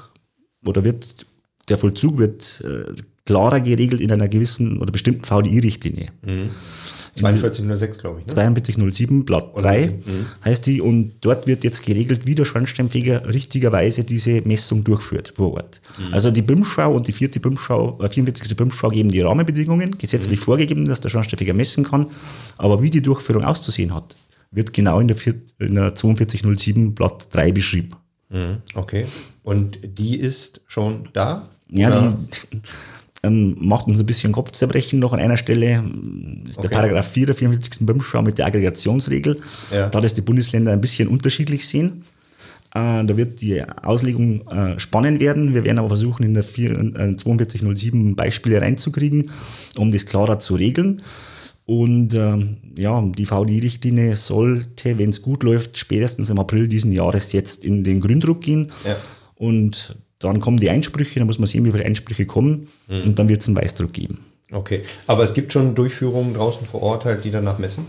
oder 0.65 0.85
wird 0.85 1.27
der 1.69 1.79
Vollzug 1.79 2.19
wird 2.19 2.63
äh, 2.65 2.93
klarer 3.25 3.61
geregelt 3.61 4.01
in 4.01 4.13
einer 4.13 4.29
gewissen 4.29 4.79
oder 4.81 4.93
bestimmten 4.93 5.25
VDI-Richtlinie. 5.25 6.11
Mhm. 6.23 6.51
4206, 7.15 7.99
glaube 7.99 8.21
ich. 8.21 8.27
Ne? 8.27 8.35
4207, 8.35 9.25
Blatt 9.25 9.51
3 9.57 9.87
mhm. 9.87 10.27
heißt 10.45 10.67
die. 10.67 10.81
Und 10.81 11.13
dort 11.21 11.47
wird 11.47 11.65
jetzt 11.65 11.85
geregelt, 11.85 12.27
wie 12.27 12.35
der 12.35 12.45
Schornsteinfeger 12.45 13.33
richtigerweise 13.33 14.05
diese 14.05 14.41
Messung 14.43 14.85
durchführt 14.85 15.33
vor 15.37 15.55
Ort. 15.55 15.81
Mhm. 15.99 16.15
Also 16.15 16.31
die 16.31 16.43
BIM-Schau 16.43 16.93
und 16.93 17.07
die 17.07 17.13
vierte 17.13 17.41
BIM-Schau, 17.41 18.01
äh, 18.03 18.09
44. 18.09 18.57
BIM-Schau 18.57 18.89
geben 18.89 19.11
die 19.11 19.21
Rahmenbedingungen, 19.21 19.97
gesetzlich 19.99 20.41
mhm. 20.41 20.45
vorgegeben, 20.45 20.85
dass 20.87 21.01
der 21.01 21.11
Schornsteinfeger 21.11 21.55
messen 21.55 21.85
kann. 21.85 22.07
Aber 22.59 22.83
wie 22.83 22.91
die 22.91 23.03
Durchführung 23.03 23.45
auszusehen 23.45 23.95
hat, 23.95 24.17
wird 24.51 24.73
genau 24.73 25.01
in 25.01 25.09
der, 25.09 25.17
in 25.59 25.75
der 25.75 25.97
4207 25.97 26.95
Blatt 26.95 27.29
3 27.31 27.53
beschrieben. 27.53 27.91
Mhm. 28.31 28.59
Okay. 28.75 29.07
Und 29.43 29.79
die 29.83 30.19
ist 30.19 30.61
schon 30.67 31.09
da? 31.13 31.49
Ja, 31.69 31.91
die 31.91 32.61
ähm, 33.25 33.57
macht 33.59 33.87
uns 33.87 33.99
ein 33.99 34.07
bisschen 34.07 34.33
Kopfzerbrechen 34.33 34.99
noch 34.99 35.13
an 35.13 35.21
einer 35.21 35.37
Stelle. 35.37 35.85
ist 36.49 36.59
okay. 36.59 36.69
der 36.69 36.77
Paragraph 36.77 37.09
4 37.11 37.27
der 37.27 37.35
44. 37.35 37.87
BIM-Schau 37.87 38.23
mit 38.23 38.39
der 38.39 38.47
Aggregationsregel. 38.47 39.41
Ja. 39.73 39.89
Da 39.89 40.01
das 40.01 40.15
die 40.15 40.21
Bundesländer 40.21 40.73
ein 40.73 40.81
bisschen 40.81 41.09
unterschiedlich 41.09 41.67
sehen. 41.67 42.05
Äh, 42.75 43.05
da 43.05 43.17
wird 43.17 43.41
die 43.41 43.63
Auslegung 43.63 44.47
äh, 44.49 44.79
spannend 44.79 45.21
werden. 45.21 45.55
Wir 45.55 45.65
werden 45.65 45.79
aber 45.79 45.89
versuchen, 45.89 46.25
in 46.25 46.35
der 46.35 46.43
4, 46.43 46.71
äh, 46.71 47.19
4207 47.19 48.17
Beispiele 48.17 48.61
reinzukriegen, 48.61 49.31
um 49.79 49.91
das 49.91 50.07
klarer 50.07 50.39
zu 50.39 50.57
regeln. 50.57 51.01
Und 51.67 52.13
ähm, 52.13 52.59
ja, 52.77 53.01
die 53.01 53.25
VDI-Richtlinie 53.25 54.17
sollte, 54.17 54.99
wenn 54.99 55.09
es 55.09 55.23
gut 55.23 55.43
läuft, 55.45 55.79
spätestens 55.79 56.29
im 56.29 56.39
April 56.39 56.69
diesen 56.69 56.93
Jahres 56.93 57.33
jetzt 57.33 57.65
in 57.65 57.85
den 57.85 58.01
Gründruck 58.01 58.43
gehen. 58.43 58.71
Ja. 58.85 58.97
Und 59.37 59.97
dann 60.25 60.41
kommen 60.41 60.57
die 60.57 60.71
Einsprüche, 60.71 61.19
dann 61.19 61.27
muss 61.27 61.39
man 61.39 61.47
sehen, 61.47 61.65
wie 61.65 61.73
viele 61.73 61.85
Einsprüche 61.85 62.27
kommen 62.27 62.67
mhm. 62.89 63.03
und 63.03 63.19
dann 63.19 63.29
wird 63.29 63.43
es 63.43 63.49
einen 63.49 63.57
Weißdruck 63.57 63.93
geben. 63.93 64.21
Okay, 64.53 64.83
aber 65.07 65.25
es 65.25 65.35
gibt 65.35 65.53
schon 65.53 65.75
Durchführungen 65.75 66.35
draußen 66.35 66.67
vor 66.67 66.83
Ort 66.83 67.05
halt, 67.05 67.25
die 67.25 67.31
danach 67.31 67.59
messen? 67.59 67.87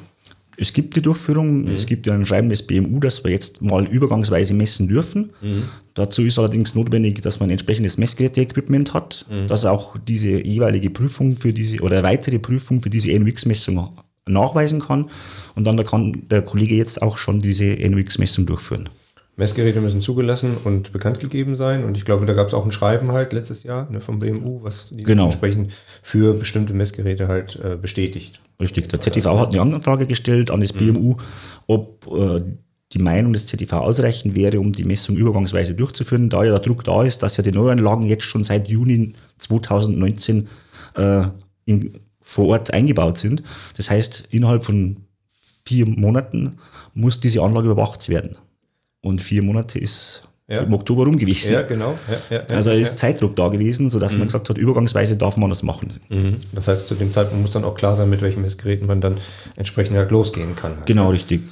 Es 0.57 0.71
gibt 0.71 0.95
die 0.95 1.01
Durchführung, 1.01 1.63
mhm. 1.63 1.75
es 1.75 1.85
gibt 1.85 2.07
ja 2.07 2.13
ein 2.13 2.25
Schreiben 2.25 2.49
des 2.49 2.65
BMU, 2.65 2.99
dass 2.99 3.23
wir 3.23 3.31
jetzt 3.31 3.61
mal 3.61 3.85
übergangsweise 3.85 4.53
messen 4.53 4.87
dürfen. 4.87 5.33
Mhm. 5.41 5.63
Dazu 5.93 6.23
ist 6.23 6.39
allerdings 6.39 6.75
notwendig, 6.75 7.21
dass 7.21 7.39
man 7.39 7.49
ein 7.49 7.51
entsprechendes 7.51 7.97
Messgeräte-Equipment 7.97 8.93
hat, 8.93 9.25
mhm. 9.29 9.47
dass 9.47 9.65
auch 9.65 9.97
diese 9.97 10.41
jeweilige 10.45 10.89
Prüfung 10.89 11.35
für 11.35 11.53
diese 11.53 11.81
oder 11.81 12.03
weitere 12.03 12.39
Prüfung 12.39 12.81
für 12.81 12.89
diese 12.89 13.17
NOx-Messung 13.17 13.97
nachweisen 14.27 14.79
kann. 14.79 15.09
Und 15.55 15.65
dann 15.65 15.83
kann 15.83 16.23
der 16.29 16.41
Kollege 16.41 16.75
jetzt 16.75 17.01
auch 17.01 17.17
schon 17.17 17.39
diese 17.39 17.65
NOx-Messung 17.65 18.45
durchführen. 18.45 18.89
Messgeräte 19.37 19.81
müssen 19.81 20.01
zugelassen 20.01 20.55
und 20.63 20.93
bekannt 20.93 21.19
gegeben 21.19 21.55
sein. 21.55 21.83
Und 21.83 21.97
ich 21.97 22.05
glaube, 22.05 22.25
da 22.25 22.33
gab 22.33 22.47
es 22.47 22.53
auch 22.53 22.65
ein 22.65 22.71
Schreiben 22.71 23.11
halt 23.11 23.33
letztes 23.33 23.63
Jahr 23.63 23.89
ne, 23.91 23.99
vom 23.99 24.19
BMU, 24.19 24.63
was 24.63 24.89
die 24.89 25.03
genau. 25.03 25.25
entsprechend 25.25 25.73
für 26.01 26.33
bestimmte 26.33 26.73
Messgeräte 26.73 27.27
halt 27.27 27.59
äh, 27.63 27.75
bestätigt. 27.75 28.39
Richtig. 28.59 28.87
Der 28.89 28.99
ZTV 28.99 29.37
hat 29.37 29.53
eine 29.53 29.61
Anfrage 29.61 30.07
gestellt 30.07 30.51
an 30.51 30.61
das 30.61 30.73
mhm. 30.73 30.93
BMU, 30.93 31.15
ob 31.67 32.07
äh, 32.07 32.41
die 32.93 32.99
Meinung 32.99 33.33
des 33.33 33.47
ZTV 33.47 33.73
ausreichend 33.73 34.35
wäre, 34.35 34.59
um 34.59 34.71
die 34.71 34.85
Messung 34.85 35.17
übergangsweise 35.17 35.75
durchzuführen, 35.75 36.29
da 36.29 36.43
ja 36.43 36.51
der 36.51 36.59
Druck 36.59 36.83
da 36.83 37.03
ist, 37.03 37.23
dass 37.23 37.35
ja 37.35 37.43
die 37.43 37.51
Neuanlagen 37.51 38.05
jetzt 38.05 38.23
schon 38.23 38.43
seit 38.43 38.69
Juni 38.69 39.13
2019 39.39 40.47
äh, 40.95 41.23
in, 41.65 41.99
vor 42.21 42.47
Ort 42.47 42.73
eingebaut 42.73 43.17
sind. 43.17 43.43
Das 43.75 43.89
heißt, 43.89 44.29
innerhalb 44.31 44.63
von 44.63 44.97
vier 45.65 45.87
Monaten 45.87 46.57
muss 46.93 47.19
diese 47.19 47.41
Anlage 47.41 47.69
überwacht 47.69 48.07
werden. 48.07 48.37
Und 49.05 49.21
vier 49.21 49.43
Monate 49.43 49.77
ist 49.77 50.23
ja. 50.47 50.61
im 50.61 50.73
Oktober 50.73 51.05
rum 51.05 51.19
gewesen. 51.19 51.53
Ja, 51.53 51.61
genau. 51.61 51.93
Ja, 52.09 52.37
ja, 52.37 52.43
also 52.55 52.71
ist 52.71 52.97
Zeitdruck 52.97 53.35
da 53.35 53.49
gewesen, 53.49 53.91
sodass 53.91 54.13
mhm. 54.13 54.19
man 54.19 54.27
gesagt 54.29 54.49
hat, 54.49 54.57
übergangsweise 54.57 55.15
darf 55.15 55.37
man 55.37 55.49
das 55.49 55.61
machen. 55.61 55.93
Mhm. 56.09 56.37
Das 56.53 56.67
heißt, 56.67 56.87
zu 56.87 56.95
dem 56.95 57.11
Zeitpunkt 57.11 57.43
muss 57.43 57.51
dann 57.51 57.65
auch 57.65 57.75
klar 57.75 57.95
sein, 57.95 58.09
mit 58.09 58.23
welchen 58.23 58.41
Messgeräten 58.41 58.87
man 58.87 59.01
dann 59.01 59.17
entsprechend 59.57 59.95
halt 59.95 60.09
losgehen 60.09 60.55
kann. 60.55 60.71
Genau, 60.85 61.09
richtig. 61.09 61.43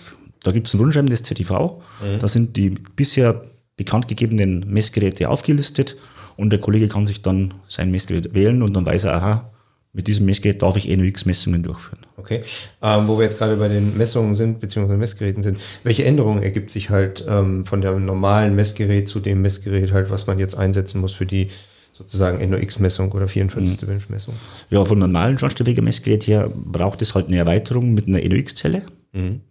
Da 0.41 0.51
gibt 0.51 0.67
es 0.67 0.73
ein 0.73 0.79
Rundschreiben 0.79 1.11
des 1.11 1.21
ZTV. 1.21 1.79
Mhm. 2.01 2.19
Da 2.19 2.27
sind 2.27 2.57
die 2.57 2.71
bisher 2.71 3.43
bekannt 3.77 4.07
gegebenen 4.07 4.65
Messgeräte 4.67 5.29
aufgelistet 5.29 5.95
und 6.37 6.49
der 6.49 6.59
Kollege 6.59 6.87
kann 6.87 7.05
sich 7.05 7.21
dann 7.21 7.53
sein 7.67 7.91
Messgerät 7.91 8.33
wählen 8.33 8.63
und 8.63 8.73
dann 8.73 8.87
weiß 8.87 9.03
er, 9.03 9.13
aha, 9.13 9.52
mit 9.93 10.07
diesem 10.07 10.25
Messgerät 10.25 10.61
darf 10.61 10.75
ich 10.75 10.89
NOx-Messungen 10.89 11.61
durchführen. 11.61 11.99
Okay. 12.17 12.41
Ähm, 12.81 13.07
wo 13.07 13.17
wir 13.17 13.25
jetzt 13.25 13.37
gerade 13.37 13.55
bei 13.57 13.67
den 13.67 13.95
Messungen 13.95 14.33
sind, 14.33 14.59
beziehungsweise 14.59 14.97
Messgeräten 14.97 15.43
sind, 15.43 15.59
welche 15.83 16.03
Änderungen 16.03 16.41
ergibt 16.41 16.71
sich 16.71 16.89
halt 16.89 17.23
ähm, 17.27 17.65
von 17.67 17.81
dem 17.81 18.03
normalen 18.03 18.55
Messgerät 18.55 19.07
zu 19.07 19.19
dem 19.19 19.43
Messgerät 19.43 19.91
halt, 19.91 20.09
was 20.09 20.25
man 20.25 20.39
jetzt 20.39 20.57
einsetzen 20.57 20.99
muss 20.99 21.13
für 21.13 21.27
die 21.27 21.49
sozusagen 21.93 22.49
NOx-Messung 22.49 23.11
oder 23.11 23.27
44. 23.27 23.83
Mhm. 23.83 23.87
Wünsch-Messung? 23.87 24.33
Ja, 24.71 24.83
von 24.83 24.97
normalen 24.97 25.37
Schornsteinfeger-Messgerät 25.37 26.25
her 26.25 26.51
braucht 26.53 27.03
es 27.03 27.13
halt 27.13 27.27
eine 27.27 27.37
Erweiterung 27.37 27.93
mit 27.93 28.07
einer 28.07 28.19
NOx-Zelle, 28.19 28.81
mhm. 29.11 29.41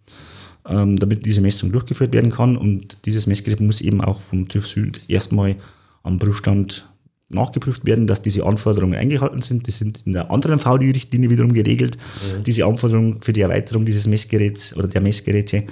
ähm, 0.67 0.97
damit 0.97 1.25
diese 1.25 1.39
Messung 1.39 1.71
durchgeführt 1.71 2.11
werden 2.11 2.31
kann. 2.31 2.57
Und 2.57 3.05
dieses 3.05 3.27
Messgerät 3.27 3.61
muss 3.61 3.79
eben 3.79 4.01
auch 4.01 4.19
vom 4.19 4.49
TÜV 4.49 4.67
Süd 4.67 5.01
erstmal 5.07 5.55
am 6.03 6.19
Prüfstand 6.19 6.85
nachgeprüft 7.33 7.85
werden, 7.85 8.07
dass 8.07 8.21
diese 8.21 8.45
Anforderungen 8.45 8.95
eingehalten 8.95 9.41
sind. 9.41 9.67
Die 9.67 9.71
sind 9.71 10.03
in 10.05 10.13
der 10.13 10.31
anderen 10.31 10.59
VDI-Richtlinie 10.59 11.29
wiederum 11.29 11.53
geregelt, 11.53 11.97
mhm. 11.97 12.43
diese 12.43 12.65
Anforderungen 12.65 13.21
für 13.21 13.33
die 13.33 13.41
Erweiterung 13.41 13.85
dieses 13.85 14.07
Messgeräts 14.07 14.75
oder 14.75 14.87
der 14.87 15.01
Messgeräte. 15.01 15.65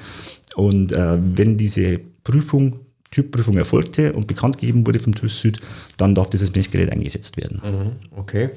Und 0.55 0.91
äh, 0.91 1.17
wenn 1.19 1.57
diese 1.57 1.99
Prüfung, 2.23 2.79
Typprüfung 3.11 3.57
erfolgte 3.57 4.13
und 4.13 4.27
bekannt 4.27 4.57
gegeben 4.57 4.85
wurde 4.87 4.99
vom 4.99 5.13
TÜV 5.13 5.31
Süd, 5.31 5.59
dann 5.97 6.15
darf 6.15 6.29
dieses 6.29 6.55
Messgerät 6.55 6.91
eingesetzt 6.91 7.37
werden. 7.37 7.61
Mhm. 7.63 8.19
Okay. 8.19 8.49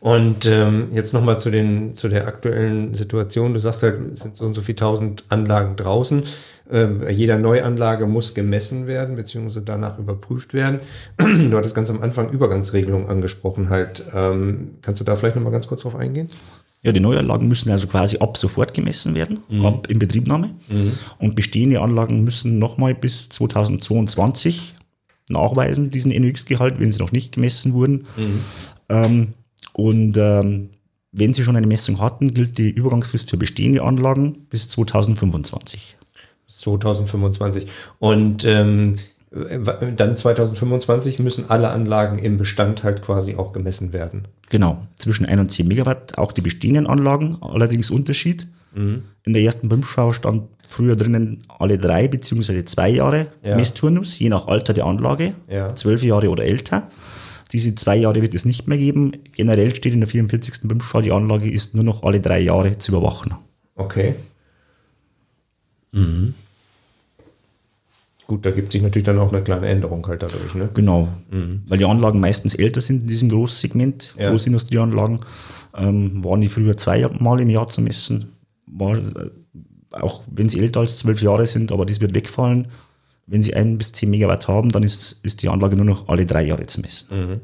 Und 0.00 0.46
ähm, 0.46 0.88
jetzt 0.92 1.12
nochmal 1.12 1.40
zu, 1.40 1.50
zu 1.94 2.08
der 2.08 2.28
aktuellen 2.28 2.94
Situation. 2.94 3.54
Du 3.54 3.60
sagst 3.60 3.82
halt, 3.82 4.12
es 4.12 4.20
sind 4.20 4.36
so 4.36 4.44
und 4.44 4.54
so 4.54 4.62
viele 4.62 4.76
tausend 4.76 5.24
Anlagen 5.28 5.74
draußen. 5.74 6.22
Äh, 6.70 7.10
jeder 7.12 7.38
Neuanlage 7.38 8.06
muss 8.06 8.34
gemessen 8.34 8.86
werden, 8.86 9.16
beziehungsweise 9.16 9.62
danach 9.62 9.98
überprüft 9.98 10.54
werden. 10.54 10.80
du 11.18 11.56
hattest 11.56 11.74
ganz 11.74 11.90
am 11.90 12.02
Anfang 12.02 12.30
Übergangsregelungen 12.30 13.08
angesprochen 13.08 13.70
halt. 13.70 14.04
Ähm, 14.14 14.76
kannst 14.82 15.00
du 15.00 15.04
da 15.04 15.16
vielleicht 15.16 15.34
nochmal 15.34 15.52
ganz 15.52 15.66
kurz 15.66 15.82
drauf 15.82 15.96
eingehen? 15.96 16.28
Ja, 16.82 16.92
die 16.92 17.00
Neuanlagen 17.00 17.48
müssen 17.48 17.72
also 17.72 17.88
quasi 17.88 18.18
ab 18.18 18.36
sofort 18.36 18.72
gemessen 18.72 19.16
werden, 19.16 19.40
mhm. 19.48 19.66
ab 19.66 19.88
Inbetriebnahme. 19.90 20.50
Mhm. 20.68 20.92
Und 21.18 21.34
bestehende 21.34 21.80
Anlagen 21.80 22.22
müssen 22.22 22.60
nochmal 22.60 22.94
bis 22.94 23.28
2022 23.30 24.76
nachweisen, 25.28 25.90
diesen 25.90 26.12
NOx-Gehalt, 26.12 26.78
wenn 26.78 26.92
sie 26.92 27.00
noch 27.00 27.10
nicht 27.10 27.34
gemessen 27.34 27.72
wurden. 27.74 28.06
Mhm. 28.16 28.40
Ähm, 28.88 29.34
und 29.78 30.16
ähm, 30.16 30.70
wenn 31.12 31.32
sie 31.32 31.44
schon 31.44 31.54
eine 31.54 31.68
Messung 31.68 32.00
hatten, 32.00 32.34
gilt 32.34 32.58
die 32.58 32.68
Übergangsfrist 32.68 33.30
für 33.30 33.36
bestehende 33.36 33.84
Anlagen 33.84 34.46
bis 34.50 34.68
2025. 34.70 35.96
2025. 36.48 37.68
Und 38.00 38.44
ähm, 38.44 38.96
dann 39.30 40.16
2025 40.16 41.20
müssen 41.20 41.48
alle 41.48 41.70
Anlagen 41.70 42.18
im 42.18 42.38
Bestand 42.38 42.82
halt 42.82 43.02
quasi 43.02 43.36
auch 43.36 43.52
gemessen 43.52 43.92
werden. 43.92 44.26
Genau, 44.48 44.82
zwischen 44.96 45.26
1 45.26 45.40
und 45.40 45.52
10 45.52 45.68
Megawatt 45.68 46.18
auch 46.18 46.32
die 46.32 46.40
bestehenden 46.40 46.88
Anlagen, 46.88 47.38
allerdings 47.40 47.92
Unterschied. 47.92 48.48
Mhm. 48.74 49.04
In 49.22 49.32
der 49.32 49.42
ersten 49.42 49.68
BIM-Schau 49.68 50.12
stand 50.12 50.42
früher 50.66 50.96
drinnen 50.96 51.44
alle 51.56 51.78
drei 51.78 52.08
beziehungsweise 52.08 52.64
zwei 52.64 52.90
Jahre 52.90 53.28
ja. 53.44 53.54
Messturnus, 53.54 54.18
je 54.18 54.28
nach 54.28 54.48
Alter 54.48 54.74
der 54.74 54.86
Anlage, 54.86 55.34
ja. 55.48 55.72
zwölf 55.76 56.02
Jahre 56.02 56.30
oder 56.30 56.42
älter. 56.42 56.90
Diese 57.52 57.74
zwei 57.74 57.96
Jahre 57.96 58.20
wird 58.22 58.34
es 58.34 58.44
nicht 58.44 58.68
mehr 58.68 58.78
geben. 58.78 59.12
Generell 59.32 59.74
steht 59.74 59.94
in 59.94 60.00
der 60.00 60.08
44. 60.08 60.68
BIM-Schau, 60.68 61.00
die 61.00 61.12
Anlage 61.12 61.50
ist 61.50 61.74
nur 61.74 61.84
noch 61.84 62.02
alle 62.02 62.20
drei 62.20 62.40
Jahre 62.40 62.76
zu 62.78 62.92
überwachen. 62.92 63.34
Okay. 63.74 64.14
Mhm. 65.92 66.34
Gut, 68.26 68.44
da 68.44 68.50
gibt 68.50 68.72
sich 68.72 68.82
natürlich 68.82 69.06
dann 69.06 69.18
auch 69.18 69.32
eine 69.32 69.42
kleine 69.42 69.66
Änderung 69.68 70.06
halt 70.06 70.22
dadurch. 70.22 70.54
Ne? 70.54 70.68
Genau, 70.74 71.08
mhm. 71.30 71.62
weil 71.66 71.78
die 71.78 71.86
Anlagen 71.86 72.20
meistens 72.20 72.54
älter 72.54 72.82
sind 72.82 73.02
in 73.02 73.08
diesem 73.08 73.30
Großsegment, 73.30 74.14
ja. 74.18 74.28
Großindustrieanlagen. 74.30 75.20
Ähm, 75.74 76.22
waren 76.22 76.42
die 76.42 76.48
früher 76.48 76.76
zweimal 76.76 77.40
im 77.40 77.48
Jahr 77.48 77.68
zu 77.68 77.80
messen. 77.80 78.32
War, 78.66 78.98
äh, 78.98 79.30
auch 79.92 80.22
wenn 80.30 80.50
sie 80.50 80.60
älter 80.60 80.80
als 80.80 80.98
zwölf 80.98 81.22
Jahre 81.22 81.46
sind, 81.46 81.72
aber 81.72 81.86
das 81.86 82.02
wird 82.02 82.14
wegfallen. 82.14 82.68
Wenn 83.28 83.42
sie 83.42 83.54
ein 83.54 83.78
bis 83.78 83.92
zehn 83.92 84.10
Megawatt 84.10 84.48
haben, 84.48 84.70
dann 84.70 84.82
ist, 84.82 85.20
ist 85.22 85.42
die 85.42 85.48
Anlage 85.48 85.76
nur 85.76 85.84
noch 85.84 86.08
alle 86.08 86.26
drei 86.26 86.44
Jahre 86.44 86.66
zu 86.66 86.80
messen. 86.80 87.08
Mhm. 87.16 87.40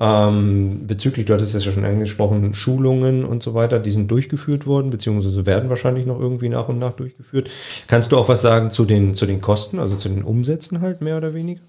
Ähm, 0.00 0.86
bezüglich, 0.86 1.26
du 1.26 1.34
hattest 1.34 1.54
es 1.56 1.64
ja 1.64 1.72
schon 1.72 1.84
angesprochen, 1.84 2.54
Schulungen 2.54 3.24
und 3.24 3.42
so 3.42 3.54
weiter, 3.54 3.80
die 3.80 3.90
sind 3.90 4.08
durchgeführt 4.08 4.64
worden, 4.64 4.90
beziehungsweise 4.90 5.44
werden 5.44 5.70
wahrscheinlich 5.70 6.06
noch 6.06 6.20
irgendwie 6.20 6.48
nach 6.48 6.68
und 6.68 6.78
nach 6.78 6.92
durchgeführt. 6.92 7.50
Kannst 7.88 8.12
du 8.12 8.16
auch 8.16 8.28
was 8.28 8.40
sagen 8.40 8.70
zu 8.70 8.84
den, 8.84 9.14
zu 9.14 9.26
den 9.26 9.40
Kosten, 9.40 9.80
also 9.80 9.96
zu 9.96 10.08
den 10.08 10.22
Umsätzen 10.22 10.80
halt 10.80 11.00
mehr 11.00 11.16
oder 11.16 11.34
weniger? 11.34 11.62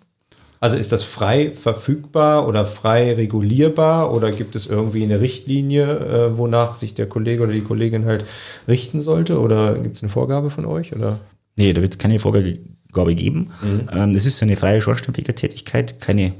Also 0.61 0.75
ist 0.75 0.91
das 0.91 1.03
frei 1.03 1.51
verfügbar 1.51 2.47
oder 2.47 2.65
frei 2.65 3.13
regulierbar 3.13 4.13
oder 4.13 4.29
gibt 4.31 4.55
es 4.55 4.67
irgendwie 4.67 5.03
eine 5.03 5.21
Richtlinie, 5.21 5.85
äh, 5.85 6.37
wonach 6.37 6.75
sich 6.75 6.93
der 6.93 7.07
Kollege 7.07 7.43
oder 7.43 7.53
die 7.53 7.61
Kollegin 7.61 8.05
halt 8.05 8.25
richten 8.67 9.01
sollte? 9.01 9.39
Oder 9.39 9.75
gibt 9.75 9.97
es 9.97 10.03
eine 10.03 10.11
Vorgabe 10.11 10.49
von 10.49 10.65
euch? 10.65 10.93
Oder? 10.93 11.19
Nee, 11.55 11.71
da 11.71 11.81
wird 11.81 11.93
es 11.93 11.97
keine 11.97 12.19
Vorgabe 12.19 12.59
geben. 12.93 13.51
Mhm. 13.62 13.89
Ähm, 13.91 14.13
das 14.13 14.25
ist 14.25 14.41
eine 14.41 14.55
freie 14.55 14.81
Schornsteinfegertätigkeit, 14.81 16.01
keine 16.01 16.34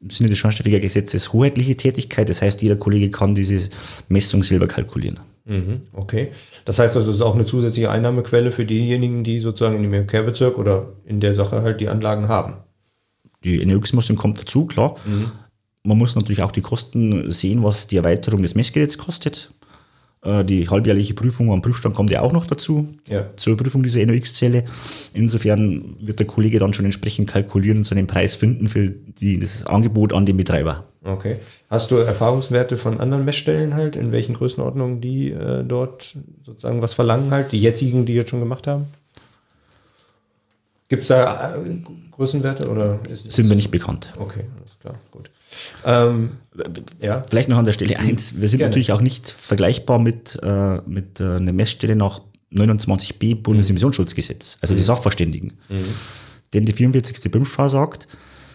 im 0.00 0.10
Sinne 0.10 0.28
des 0.28 0.38
Schornsteinfegergesetzes 0.38 1.32
hoheitliche 1.32 1.76
Tätigkeit. 1.76 2.28
Das 2.28 2.42
heißt, 2.42 2.60
jeder 2.60 2.76
Kollege 2.76 3.10
kann 3.10 3.34
diese 3.34 3.70
Messung 4.08 4.42
selber 4.42 4.66
kalkulieren. 4.66 5.20
Mhm, 5.46 5.80
okay. 5.92 6.32
Das 6.64 6.78
heißt 6.78 6.96
also, 6.96 7.10
es 7.10 7.16
ist 7.16 7.22
auch 7.22 7.34
eine 7.34 7.44
zusätzliche 7.44 7.90
Einnahmequelle 7.90 8.50
für 8.50 8.64
diejenigen, 8.64 9.24
die 9.24 9.38
sozusagen 9.40 9.82
in 9.82 9.90
dem 9.90 10.06
Kehrbezirk 10.06 10.58
oder 10.58 10.92
in 11.04 11.20
der 11.20 11.34
Sache 11.34 11.62
halt 11.62 11.80
die 11.80 11.88
Anlagen 11.88 12.28
haben. 12.28 12.54
Die 13.44 13.64
NOx-Messung 13.64 14.16
kommt 14.16 14.38
dazu, 14.38 14.66
klar. 14.66 14.96
Mhm. 15.04 15.32
Man 15.82 15.98
muss 15.98 16.16
natürlich 16.16 16.42
auch 16.42 16.52
die 16.52 16.62
Kosten 16.62 17.30
sehen, 17.30 17.62
was 17.62 17.86
die 17.86 17.96
Erweiterung 17.96 18.42
des 18.42 18.54
Messgeräts 18.54 18.96
kostet. 18.96 19.52
Äh, 20.24 20.44
die 20.44 20.68
halbjährliche 20.68 21.14
Prüfung 21.14 21.52
am 21.52 21.62
Prüfstand 21.62 21.94
kommt 21.94 22.10
ja 22.10 22.22
auch 22.22 22.32
noch 22.32 22.46
dazu, 22.46 22.88
ja. 23.08 23.26
zur 23.36 23.56
Prüfung 23.56 23.82
dieser 23.82 24.04
NOx-Zelle. 24.04 24.64
Insofern 25.12 25.96
wird 26.00 26.18
der 26.18 26.26
Kollege 26.26 26.58
dann 26.58 26.72
schon 26.72 26.86
entsprechend 26.86 27.28
kalkulieren 27.28 27.78
und 27.78 27.84
so 27.84 27.94
einen 27.94 28.06
Preis 28.06 28.34
finden 28.34 28.68
für 28.68 28.88
die, 28.88 29.38
das 29.38 29.66
Angebot 29.66 30.12
an 30.12 30.26
den 30.26 30.36
Betreiber. 30.36 30.84
Okay. 31.04 31.36
Hast 31.68 31.90
du 31.90 31.96
Erfahrungswerte 31.96 32.78
von 32.78 32.98
anderen 32.98 33.26
Messstellen 33.26 33.74
halt, 33.74 33.94
in 33.94 34.10
welchen 34.10 34.34
Größenordnungen 34.34 35.02
die 35.02 35.32
äh, 35.32 35.62
dort 35.62 36.16
sozusagen 36.42 36.80
was 36.80 36.94
verlangen 36.94 37.30
halt, 37.30 37.52
die 37.52 37.60
jetzigen, 37.60 38.06
die 38.06 38.14
jetzt 38.14 38.30
schon 38.30 38.40
gemacht 38.40 38.66
haben? 38.66 38.86
Gibt 40.88 41.02
es 41.02 41.08
da 41.08 41.56
äh, 41.56 41.82
Größenwerte 42.10 42.68
oder 42.68 43.00
sind 43.14 43.48
wir 43.48 43.56
nicht 43.56 43.70
bekannt? 43.70 44.12
Okay, 44.18 44.44
alles 44.58 44.78
klar, 44.78 44.94
gut. 45.10 45.30
Ähm, 45.84 46.32
ja. 47.00 47.24
Vielleicht 47.28 47.48
noch 47.48 47.58
an 47.58 47.64
der 47.64 47.72
Stelle 47.72 47.98
eins. 47.98 48.40
Wir 48.40 48.48
sind 48.48 48.58
Gerne. 48.58 48.70
natürlich 48.70 48.92
auch 48.92 49.00
nicht 49.00 49.30
vergleichbar 49.30 49.98
mit, 49.98 50.38
äh, 50.42 50.80
mit 50.86 51.20
äh, 51.20 51.36
einer 51.36 51.52
Messstelle 51.52 51.96
nach 51.96 52.20
29b 52.52 53.42
Bundesemissionsschutzgesetz, 53.42 54.58
also 54.60 54.74
mhm. 54.74 54.78
die 54.78 54.84
Sachverständigen. 54.84 55.54
Mhm. 55.68 55.84
Denn 56.52 56.66
die 56.66 56.72
44. 56.72 57.30
BIMSCHA 57.30 57.68
sagt, 57.68 58.06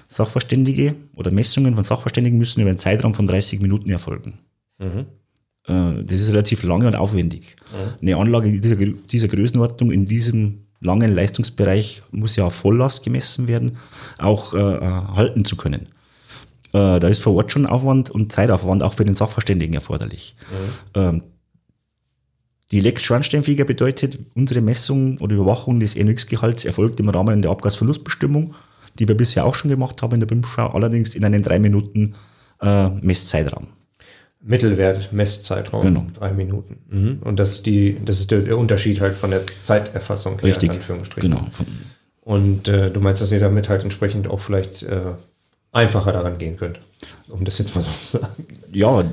Sachverständige 0.08 0.96
oder 1.16 1.32
Messungen 1.32 1.76
von 1.76 1.84
Sachverständigen 1.84 2.40
müssen 2.40 2.62
über 2.62 2.70
einen 2.70 2.80
Zeitraum 2.80 3.14
von 3.14 3.28
30 3.28 3.60
Minuten 3.60 3.90
erfolgen. 3.90 4.40
Mhm. 4.78 5.06
Äh, 5.68 6.04
das 6.04 6.20
ist 6.20 6.30
relativ 6.30 6.64
lange 6.64 6.88
und 6.88 6.96
aufwendig. 6.96 7.58
Mhm. 7.72 7.94
Eine 8.02 8.18
Anlage 8.18 8.60
dieser, 8.60 8.76
dieser 8.76 9.28
Größenordnung 9.28 9.92
in 9.92 10.06
diesem 10.06 10.66
langen 10.82 11.14
Leistungsbereich 11.14 12.02
muss 12.12 12.36
ja 12.36 12.46
auf 12.46 12.56
Volllast 12.56 13.04
gemessen 13.04 13.48
werden, 13.48 13.78
auch 14.18 14.54
äh, 14.54 14.58
äh, 14.58 14.82
halten 14.82 15.46
zu 15.46 15.56
können. 15.56 15.88
Äh, 16.74 17.00
da 17.00 17.08
ist 17.08 17.22
vor 17.22 17.36
Ort 17.36 17.52
schon 17.52 17.66
Aufwand 17.66 18.10
und 18.10 18.32
Zeitaufwand 18.32 18.84
auch 18.84 18.94
für 18.94 19.06
den 19.06 19.16
Sachverständigen 19.16 19.74
erforderlich. 19.76 20.36
Mhm. 20.96 21.02
Ähm, 21.02 21.24
die 22.72 22.82
Lex 22.82 23.04
Schornsteinfeger 23.04 23.66
bedeutet, 23.66 24.20
unsere 24.36 24.62
Messung 24.62 25.18
oder 25.18 25.36
Überwachung 25.36 25.80
des 25.80 25.96
NOx-Gehalts 25.96 26.66
erfolgt 26.66 27.00
im 27.00 27.10
Rahmen 27.10 27.42
der 27.42 27.50
Abgasverlustbestimmung, 27.50 28.54
die 29.00 29.08
wir 29.08 29.18
bisher 29.18 29.46
auch 29.46 29.56
schon 29.56 29.72
gemacht 29.72 30.02
haben 30.04 30.14
in 30.14 30.20
der 30.20 30.28
BIM-Schau, 30.28 30.68
allerdings 30.68 31.16
in 31.16 31.26
einem 31.26 31.42
drei 31.42 31.58
Minuten 31.58 32.14
äh, 32.62 32.90
Messzeitraum. 32.90 33.68
Mittelwert, 34.42 35.12
Messzeitraum, 35.12 35.82
genau. 35.82 36.06
drei 36.14 36.32
Minuten. 36.32 36.78
Mhm. 36.90 37.20
Und 37.22 37.40
das 37.40 37.52
ist, 37.52 37.66
die, 37.66 37.98
das 38.04 38.20
ist 38.20 38.32
der, 38.32 38.58
Unterschied 38.58 39.02
halt 39.02 39.16
von 39.16 39.32
der 39.32 39.42
Zeiterfassung 39.64 40.40
her, 40.40 40.50
Richtig. 40.50 40.72
in 40.72 40.78
Anführungsstrichen. 40.78 41.32
Genau. 41.32 41.48
Und 42.22 42.68
äh, 42.68 42.90
du 42.90 43.02
meinst, 43.02 43.22
dass 43.22 43.32
ihr 43.32 43.40
damit 43.40 43.70
halt 43.70 43.84
entsprechend 43.84 44.30
auch 44.30 44.40
vielleicht 44.40 44.84
äh, 44.84 45.02
einfacher 45.72 46.14
daran 46.14 46.38
gehen 46.38 46.58
könnt, 46.58 46.80
um 47.28 47.44
das 47.44 47.58
jetzt 47.58 47.76
mal 47.76 47.82
so 47.82 47.92
zu 47.92 48.18
sagen. 48.20 48.46
Ja, 48.72 49.04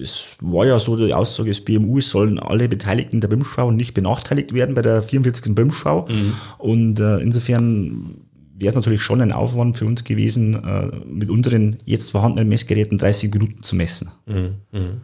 es 0.00 0.36
war 0.40 0.66
ja 0.66 0.78
so 0.78 0.96
die 0.96 1.12
Aussage 1.12 1.50
des 1.50 1.64
BMU, 1.64 2.00
sollen 2.00 2.38
alle 2.38 2.68
Beteiligten 2.68 3.20
der 3.20 3.28
BIM-Schau 3.28 3.70
nicht 3.70 3.94
benachteiligt 3.94 4.54
werden 4.54 4.74
bei 4.74 4.82
der 4.82 5.02
44. 5.02 5.54
BIM-Schau. 5.54 6.06
Mhm. 6.08 6.34
Und 6.58 7.00
äh, 7.00 7.18
insofern 7.18 8.27
wäre 8.58 8.70
es 8.70 8.76
natürlich 8.76 9.02
schon 9.02 9.20
ein 9.20 9.32
Aufwand 9.32 9.76
für 9.76 9.86
uns 9.86 10.04
gewesen, 10.04 10.54
äh, 10.54 10.90
mit 11.06 11.30
unseren 11.30 11.78
jetzt 11.84 12.10
vorhandenen 12.10 12.48
Messgeräten 12.48 12.98
30 12.98 13.32
Minuten 13.32 13.62
zu 13.62 13.76
messen. 13.76 14.10
Mhm. 14.26 14.54
Mhm 14.72 15.00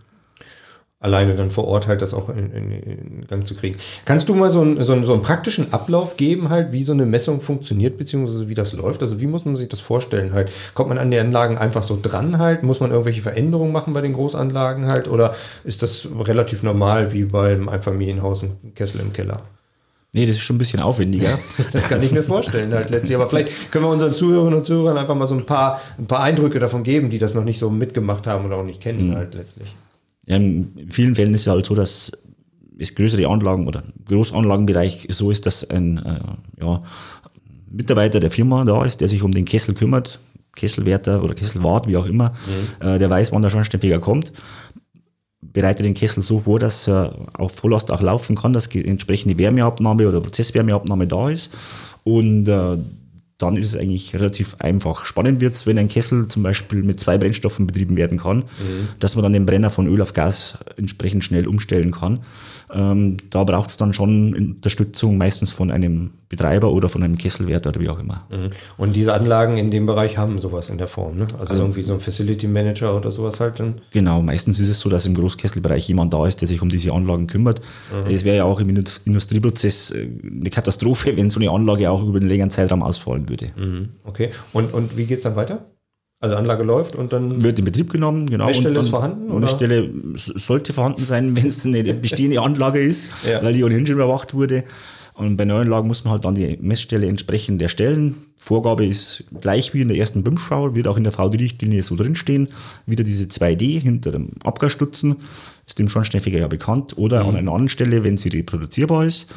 alleine 1.04 1.34
dann 1.34 1.50
vor 1.50 1.66
Ort 1.68 1.87
halt 1.87 2.00
das 2.00 2.14
auch 2.14 2.30
in, 2.30 2.50
in, 2.50 2.70
in 2.70 3.26
Gang 3.28 3.46
zu 3.46 3.54
kriegen. 3.54 3.76
Kannst 4.06 4.28
du 4.30 4.34
mal 4.34 4.49
so, 4.49 4.62
ein, 4.62 4.82
so, 4.82 4.94
einen, 4.94 5.04
so 5.04 5.12
einen 5.12 5.23
praktischen 5.23 5.73
Ablauf 5.73 6.16
geben, 6.16 6.49
halt, 6.49 6.73
wie 6.73 6.82
so 6.82 6.92
eine 6.92 7.04
Messung 7.04 7.42
funktioniert, 7.42 7.99
beziehungsweise 7.99 8.49
wie 8.49 8.54
das 8.54 8.73
läuft? 8.73 9.02
Also 9.02 9.20
wie 9.20 9.26
muss 9.26 9.44
man 9.44 9.56
sich 9.56 9.68
das 9.68 9.80
vorstellen 9.80 10.32
halt? 10.32 10.50
Kommt 10.73 10.88
man 10.88 10.99
an 10.99 11.11
die 11.11 11.18
Anlagen 11.18 11.58
einfach 11.58 11.82
so 11.82 11.99
dran 12.00 12.38
halt? 12.38 12.62
Muss 12.62 12.80
man 12.80 12.90
irgendwelche 12.90 13.20
Veränderungen 13.20 13.73
machen 13.73 13.92
bei 13.92 14.00
den 14.00 14.14
Großanlagen 14.14 14.87
halt? 14.87 15.06
Oder 15.06 15.34
ist 15.62 15.82
das 15.82 16.08
relativ 16.18 16.62
normal 16.62 17.12
wie 17.12 17.25
beim 17.25 17.68
Einfamilienhaus 17.68 18.42
ein 18.42 18.75
Kessel 18.75 19.02
im 19.02 19.12
Keller? 19.12 19.42
Nee, 20.14 20.26
das 20.26 20.37
ist 20.37 20.44
schon 20.44 20.54
ein 20.54 20.61
bisschen 20.61 20.78
aufwendiger. 20.78 21.40
das 21.73 21.88
kann 21.88 22.00
ich 22.00 22.12
mir 22.12 22.23
vorstellen 22.23 22.73
halt 22.73 22.88
letztlich. 22.88 23.16
Aber 23.16 23.28
vielleicht 23.28 23.73
können 23.73 23.85
wir 23.85 23.90
unseren 23.90 24.14
Zuhörerinnen 24.14 24.61
und 24.61 24.64
Zuhörern 24.64 24.97
einfach 24.97 25.16
mal 25.16 25.26
so 25.26 25.35
ein 25.35 25.44
paar, 25.44 25.80
ein 25.99 26.06
paar 26.06 26.21
Eindrücke 26.21 26.61
davon 26.61 26.85
geben, 26.85 27.11
die 27.11 27.18
das 27.18 27.35
noch 27.35 27.42
nicht 27.42 27.59
so 27.59 27.68
mitgemacht 27.68 28.28
haben 28.28 28.47
oder 28.47 28.56
auch 28.56 28.64
nicht 28.64 28.80
kennen 28.80 29.11
mhm. 29.11 29.16
halt 29.16 29.35
letztlich. 29.35 29.75
Ja, 30.26 30.37
in 30.37 30.88
vielen 30.88 31.16
Fällen 31.16 31.35
ist 31.35 31.42
es 31.42 31.47
halt 31.49 31.66
so, 31.66 31.75
dass 31.75 32.12
es 32.78 32.94
größere 32.94 33.26
Anlagen 33.26 33.66
oder 33.66 33.83
Großanlagenbereich 34.06 35.09
so 35.11 35.33
ist, 35.33 35.47
dass 35.47 35.68
ein 35.68 35.99
äh, 35.99 36.64
ja, 36.64 36.85
Mitarbeiter 37.68 38.21
der 38.21 38.30
Firma 38.30 38.64
da 38.64 38.85
ist, 38.85 39.00
der 39.00 39.09
sich 39.09 39.23
um 39.23 39.33
den 39.33 39.44
Kessel 39.44 39.75
kümmert, 39.75 40.21
Kesselwärter 40.54 41.25
oder 41.25 41.35
Kesselwart, 41.35 41.88
wie 41.88 41.97
auch 41.97 42.06
immer, 42.06 42.35
mhm. 42.80 42.87
äh, 42.87 42.99
der 42.99 43.11
weiß, 43.11 43.33
wann 43.33 43.42
der 43.42 43.50
Schornsteinfeger 43.50 43.99
kommt, 43.99 44.33
bereitet 45.53 45.87
den 45.87 45.95
Kessel 45.95 46.23
so 46.23 46.41
vor, 46.41 46.59
dass 46.59 46.89
er 46.89 47.29
auf 47.35 47.53
Volllast 47.53 47.91
auch 47.91 48.01
laufen 48.01 48.37
kann, 48.37 48.53
dass 48.53 48.75
entsprechende 48.75 49.39
Wärmeabnahme 49.39 50.09
oder 50.09 50.21
Prozesswärmeabnahme 50.21 51.07
da 51.07 51.31
ist 51.31 51.53
und 52.05 52.49
äh, 52.49 52.77
dann 53.39 53.57
ist 53.57 53.67
es 53.67 53.77
eigentlich 53.77 54.15
relativ 54.15 54.57
einfach. 54.61 55.05
Spannend 55.07 55.41
wird 55.41 55.55
es, 55.55 55.67
wenn 55.67 55.79
ein 55.79 55.89
Kessel 55.89 56.29
zum 56.29 56.43
Beispiel 56.43 56.83
mit 56.83 57.01
zwei 57.01 57.19
Brennstoffen 57.19 57.67
betrieben 57.67 57.97
werden 57.97 58.19
kann, 58.19 58.39
mhm. 58.39 58.89
dass 59.01 59.17
man 59.17 59.25
dann 59.25 59.33
den 59.33 59.45
Brenner 59.45 59.71
von 59.71 59.87
Öl 59.89 60.01
auf 60.01 60.15
Gas 60.15 60.59
entsprechend 60.77 61.25
schnell 61.25 61.49
umstellen 61.49 61.91
kann. 61.91 62.21
Ähm, 62.73 63.16
da 63.30 63.44
braucht 63.44 63.71
es 63.71 63.76
dann 63.76 63.92
schon 63.92 64.35
Unterstützung, 64.35 65.16
meistens 65.16 65.50
von 65.50 65.71
einem 65.71 66.11
Betreiber 66.28 66.73
oder 66.73 66.88
von 66.88 67.02
einem 67.02 67.18
Kesselwärter 67.18 67.71
oder 67.71 67.80
wie 67.80 67.89
auch 67.89 67.99
immer. 67.99 68.26
Mhm. 68.30 68.49
Und 68.76 68.97
diese 68.97 69.12
Anlagen 69.15 69.56
in 69.56 69.71
dem 69.71 69.86
Bereich 69.86 70.19
haben 70.19 70.39
sowas 70.39 70.71
in 70.71 70.78
der 70.78 70.89
Form, 70.89 71.17
ne? 71.17 71.25
Also, 71.39 71.52
also 71.52 71.62
irgendwie 71.62 71.82
so 71.82 71.95
ein 71.95 72.00
Facility 72.00 72.49
Manager 72.49 72.97
oder 72.97 73.10
sowas 73.10 73.39
halt 73.41 73.60
dann? 73.60 73.75
Genau, 73.93 74.23
meistens 74.23 74.58
ist 74.58 74.69
es 74.69 74.80
so, 74.80 74.89
dass 74.89 75.06
im 75.06 75.15
Großkesselbereich 75.15 75.89
jemand 75.89 76.12
da 76.12 76.26
ist, 76.26 76.41
der 76.41 76.49
sich 76.49 76.60
um 76.62 76.69
diese 76.69 76.93
Anlagen 76.93 77.26
kümmert. 77.26 77.60
Mhm. 77.93 78.12
Es 78.12 78.25
wäre 78.25 78.36
ja 78.39 78.45
auch 78.45 78.60
im 78.60 78.69
Industrieprozess 78.69 79.93
äh, 79.93 80.08
eine 80.41 80.50
Katastrophe, 80.50 81.17
wenn 81.17 81.30
so 81.30 81.39
eine 81.39 81.50
Anlage 81.50 81.91
auch 81.91 82.02
über 82.02 82.19
einen 82.19 82.28
längeren 82.28 82.50
Zeitraum 82.50 82.82
ausfallen 82.82 83.28
würde. 83.28 83.50
Mhm. 83.56 83.91
Okay, 84.04 84.30
und, 84.52 84.73
und 84.73 84.97
wie 84.97 85.06
geht 85.06 85.19
es 85.19 85.25
dann 85.25 85.36
weiter? 85.36 85.65
Also 86.25 86.37
Anlage 86.37 86.63
läuft 86.63 86.97
und 86.97 87.13
dann. 87.13 87.45
Wird 87.45 87.58
in 87.58 87.67
Betrieb 87.67 87.91
genommen, 87.91 88.30
genau. 88.30 88.47
Messstelle 88.47 88.80
ist 88.80 88.89
vorhanden? 88.89 89.30
Und 89.30 89.43
Messstelle 89.43 89.91
sollte 90.15 90.73
vorhanden 90.73 91.04
sein, 91.04 91.37
wenn 91.37 91.47
es 91.47 91.67
eine 91.67 91.82
bestehende 91.93 92.41
Anlage 92.41 92.82
ist, 92.82 93.10
ja. 93.28 93.43
weil 93.43 93.52
die 93.52 93.63
ohnehin 93.63 93.84
schon 93.84 93.97
überwacht 93.97 94.32
wurde. 94.32 94.65
Und 95.13 95.37
bei 95.37 95.45
neuen 95.45 95.65
Anlagen 95.65 95.87
muss 95.87 96.02
man 96.04 96.13
halt 96.13 96.25
dann 96.25 96.34
die 96.34 96.56
Messstelle 96.63 97.06
entsprechend 97.06 97.60
erstellen. 97.60 98.15
Vorgabe 98.39 98.87
ist 98.87 99.25
gleich 99.39 99.75
wie 99.75 99.82
in 99.82 99.89
der 99.89 99.99
ersten 99.99 100.25
BIM-Schau, 100.25 100.75
wird 100.75 100.89
auch 100.89 100.97
in 100.97 101.04
der 101.04 101.13
VD-Richtlinie 101.13 101.82
so 101.82 101.95
drinstehen. 101.95 102.49
Wieder 102.87 103.04
diese 103.04 103.25
2D 103.25 103.80
hinter 103.80 104.13
dem 104.13 104.30
Abgasstutzen, 104.43 105.17
ist 105.67 105.78
dem 105.78 105.91
Schornsteinfeger 105.91 106.39
ja 106.39 106.49
bekannt. 106.49 106.97
Oder 106.97 107.23
mhm. 107.25 107.28
an 107.28 107.37
einer 107.37 107.52
anderen 107.52 107.69
Stelle, 107.69 108.02
wenn 108.02 108.17
sie 108.17 108.30
reproduzierbar 108.30 109.04
ist, 109.04 109.30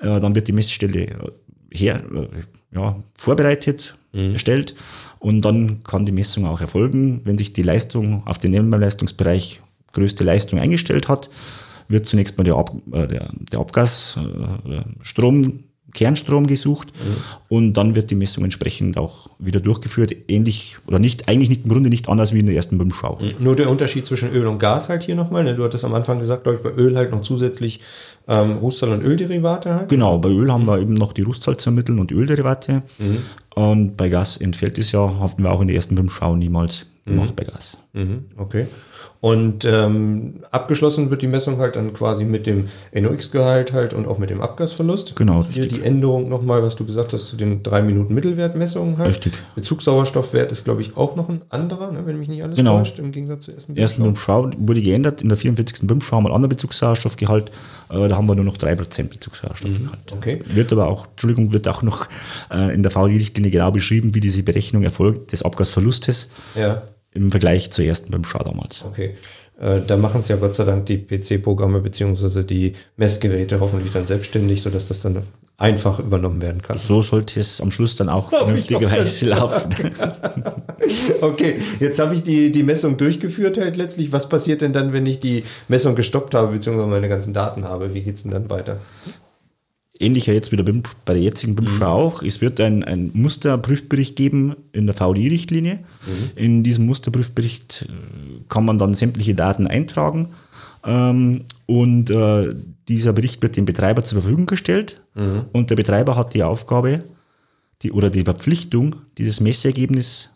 äh, 0.00 0.18
dann 0.18 0.34
wird 0.34 0.48
die 0.48 0.52
Messstelle 0.52 1.30
her, 1.70 2.02
äh, 2.12 2.74
ja, 2.74 3.00
vorbereitet, 3.14 3.96
mhm. 4.12 4.32
erstellt 4.32 4.74
und 5.18 5.42
dann 5.42 5.82
kann 5.84 6.04
die 6.04 6.12
Messung 6.12 6.46
auch 6.46 6.60
erfolgen. 6.60 7.20
Wenn 7.24 7.38
sich 7.38 7.52
die 7.52 7.62
Leistung 7.62 8.26
auf 8.26 8.38
den 8.38 8.52
Nebenleistungsbereich 8.52 9.60
größte 9.92 10.24
Leistung 10.24 10.58
eingestellt 10.58 11.08
hat, 11.08 11.30
wird 11.88 12.06
zunächst 12.06 12.38
mal 12.38 12.44
der, 12.44 12.56
Ab, 12.56 12.72
äh, 12.92 13.06
der, 13.06 13.30
der 13.52 13.60
Abgasstrom, 13.60 15.44
äh, 15.44 15.52
Kernstrom 15.94 16.46
gesucht 16.46 16.88
mhm. 16.94 17.16
und 17.48 17.74
dann 17.74 17.94
wird 17.94 18.10
die 18.10 18.14
Messung 18.14 18.44
entsprechend 18.44 18.96
auch 18.96 19.28
wieder 19.38 19.60
durchgeführt. 19.60 20.14
Ähnlich 20.26 20.78
oder 20.86 20.98
nicht, 20.98 21.28
eigentlich 21.28 21.50
nicht, 21.50 21.64
im 21.64 21.70
Grunde 21.70 21.90
nicht 21.90 22.08
anders 22.08 22.32
wie 22.32 22.40
in 22.40 22.46
der 22.46 22.54
ersten 22.54 22.78
BIM-Schau. 22.78 23.18
Mhm. 23.20 23.44
Nur 23.44 23.56
der 23.56 23.68
Unterschied 23.68 24.06
zwischen 24.06 24.32
Öl 24.32 24.46
und 24.46 24.58
Gas 24.58 24.88
halt 24.88 25.02
hier 25.02 25.14
nochmal. 25.14 25.44
Ne? 25.44 25.54
Du 25.54 25.64
hattest 25.64 25.84
am 25.84 25.92
Anfang 25.92 26.18
gesagt, 26.18 26.44
glaube 26.44 26.58
ich, 26.58 26.62
bei 26.62 26.82
Öl 26.82 26.96
halt 26.96 27.10
noch 27.10 27.20
zusätzlich 27.20 27.80
ähm, 28.26 28.56
Rußsalz- 28.62 28.92
und 28.92 29.04
Ölderivate 29.04 29.74
halt. 29.74 29.88
Genau, 29.90 30.18
bei 30.18 30.30
Öl 30.30 30.50
haben 30.50 30.64
wir 30.66 30.80
eben 30.80 30.94
noch 30.94 31.12
die 31.12 31.22
Rußsalzmittel 31.22 31.98
und 31.98 32.10
Ölderivate. 32.10 32.82
Mhm. 32.98 33.18
Und 33.70 33.96
bei 33.96 34.08
Gas 34.08 34.36
entfällt 34.36 34.78
es 34.78 34.92
ja, 34.92 35.00
haben 35.00 35.42
wir 35.42 35.52
auch 35.52 35.60
in 35.60 35.68
der 35.68 35.76
ersten 35.76 35.94
BIM-Schau 35.94 36.36
niemals 36.36 36.86
gemacht 37.06 37.30
mhm. 37.30 37.34
bei 37.36 37.44
Gas. 37.44 37.78
Mhm. 37.92 38.24
Okay. 38.36 38.66
Und 39.20 39.64
ähm, 39.64 40.40
abgeschlossen 40.50 41.10
wird 41.10 41.22
die 41.22 41.28
Messung 41.28 41.58
halt 41.58 41.76
dann 41.76 41.92
quasi 41.92 42.24
mit 42.24 42.44
dem 42.44 42.68
NOx-Gehalt 42.92 43.72
halt 43.72 43.94
und 43.94 44.08
auch 44.08 44.18
mit 44.18 44.30
dem 44.30 44.40
Abgasverlust. 44.40 45.14
Genau, 45.14 45.44
Hier 45.48 45.68
die 45.68 45.82
Änderung 45.82 46.28
nochmal, 46.28 46.64
was 46.64 46.74
du 46.74 46.84
gesagt 46.84 47.12
hast, 47.12 47.28
zu 47.28 47.36
den 47.36 47.62
drei 47.62 47.82
Minuten 47.82 48.14
Mittelwertmessungen 48.14 48.98
halt. 48.98 49.10
Richtig. 49.10 49.34
Bezugssauerstoffwert 49.54 50.50
ist, 50.50 50.64
glaube 50.64 50.80
ich, 50.80 50.96
auch 50.96 51.14
noch 51.14 51.28
ein 51.28 51.42
anderer, 51.50 51.92
ne, 51.92 52.04
wenn 52.04 52.18
mich 52.18 52.26
nicht 52.26 52.42
alles 52.42 52.58
genau. 52.58 52.78
täuscht, 52.78 52.98
im 52.98 53.12
Gegensatz 53.12 53.44
zur 53.44 53.54
ersten 53.54 53.76
Ersten 53.76 54.02
BIMSCHAU 54.02 54.50
wurde 54.58 54.82
geändert. 54.82 55.22
In 55.22 55.28
der 55.28 55.38
44. 55.38 55.86
BIMSCHAU 55.86 56.16
einen 56.16 56.26
anderen 56.26 56.48
Bezugssauerstoffgehalt. 56.48 57.52
Da 57.92 58.16
haben 58.16 58.26
wir 58.26 58.34
nur 58.34 58.44
noch 58.44 58.56
3% 58.56 59.08
Bezugssauerstoffgehalt. 59.08 60.10
Mhm. 60.10 60.16
Okay. 60.16 60.40
Wird 60.46 60.72
aber 60.72 60.88
auch, 60.88 61.06
Entschuldigung, 61.08 61.52
wird 61.52 61.68
auch 61.68 61.82
noch 61.82 62.08
äh, 62.50 62.74
in 62.74 62.82
der 62.82 62.94
VI-Richtlinie 62.94 63.50
genau 63.50 63.70
beschrieben, 63.70 64.14
wie 64.14 64.20
diese 64.20 64.42
Berechnung 64.42 64.82
erfolgt 64.82 65.32
des 65.32 65.42
Abgasverlustes. 65.42 66.30
Ja 66.56 66.82
im 67.14 67.30
Vergleich 67.30 67.70
zur 67.70 67.84
ersten 67.84 68.10
beim 68.10 68.24
Schau 68.24 68.42
damals. 68.42 68.84
Okay. 68.84 69.16
Äh, 69.60 69.80
da 69.86 69.96
machen 69.96 70.20
es 70.20 70.28
ja 70.28 70.36
Gott 70.36 70.54
sei 70.54 70.64
Dank 70.64 70.86
die 70.86 70.98
PC-Programme 70.98 71.80
beziehungsweise 71.80 72.44
die 72.44 72.74
Messgeräte 72.96 73.60
hoffentlich 73.60 73.92
dann 73.92 74.06
selbstständig, 74.06 74.62
sodass 74.62 74.88
das 74.88 75.02
dann 75.02 75.22
einfach 75.58 75.98
übernommen 75.98 76.40
werden 76.40 76.62
kann. 76.62 76.78
So 76.78 77.02
sollte 77.02 77.38
es 77.38 77.60
am 77.60 77.70
Schluss 77.70 77.94
dann 77.96 78.08
auch 78.08 78.30
vernünftigerweise 78.30 79.26
laufen. 79.26 79.74
okay, 81.20 81.56
jetzt 81.80 81.98
habe 81.98 82.14
ich 82.14 82.22
die, 82.22 82.50
die 82.52 82.62
Messung 82.62 82.96
durchgeführt 82.96 83.58
halt 83.58 83.76
letztlich. 83.76 84.12
Was 84.12 84.28
passiert 84.28 84.62
denn 84.62 84.72
dann, 84.72 84.92
wenn 84.92 85.06
ich 85.06 85.20
die 85.20 85.44
Messung 85.68 85.94
gestoppt 85.94 86.34
habe, 86.34 86.52
beziehungsweise 86.52 86.88
meine 86.88 87.08
ganzen 87.08 87.32
Daten 87.32 87.64
habe? 87.64 87.94
Wie 87.94 88.02
geht 88.02 88.16
es 88.16 88.22
denn 88.22 88.32
dann 88.32 88.50
weiter? 88.50 88.80
ähnlicher 90.02 90.32
jetzt 90.32 90.52
wieder 90.52 90.64
bei 90.64 91.14
der 91.14 91.22
jetzigen 91.22 91.54
BIM 91.54 91.76
mhm. 91.76 91.82
auch. 91.82 92.22
Es 92.22 92.40
wird 92.40 92.60
ein, 92.60 92.84
ein 92.84 93.10
Musterprüfbericht 93.14 94.16
geben 94.16 94.56
in 94.72 94.86
der 94.86 94.94
VDI-Richtlinie. 94.94 95.76
Mhm. 95.76 96.30
In 96.34 96.62
diesem 96.62 96.86
Musterprüfbericht 96.86 97.86
äh, 97.88 98.42
kann 98.48 98.64
man 98.64 98.78
dann 98.78 98.94
sämtliche 98.94 99.34
Daten 99.34 99.66
eintragen. 99.66 100.28
Ähm, 100.84 101.44
und 101.66 102.10
äh, 102.10 102.54
dieser 102.88 103.12
Bericht 103.12 103.42
wird 103.42 103.56
dem 103.56 103.64
Betreiber 103.64 104.04
zur 104.04 104.20
Verfügung 104.20 104.46
gestellt. 104.46 105.00
Mhm. 105.14 105.46
Und 105.52 105.70
der 105.70 105.76
Betreiber 105.76 106.16
hat 106.16 106.34
die 106.34 106.42
Aufgabe, 106.42 107.04
die, 107.82 107.92
oder 107.92 108.10
die 108.10 108.24
Verpflichtung, 108.24 108.96
dieses 109.18 109.40
Messergebnis 109.40 110.31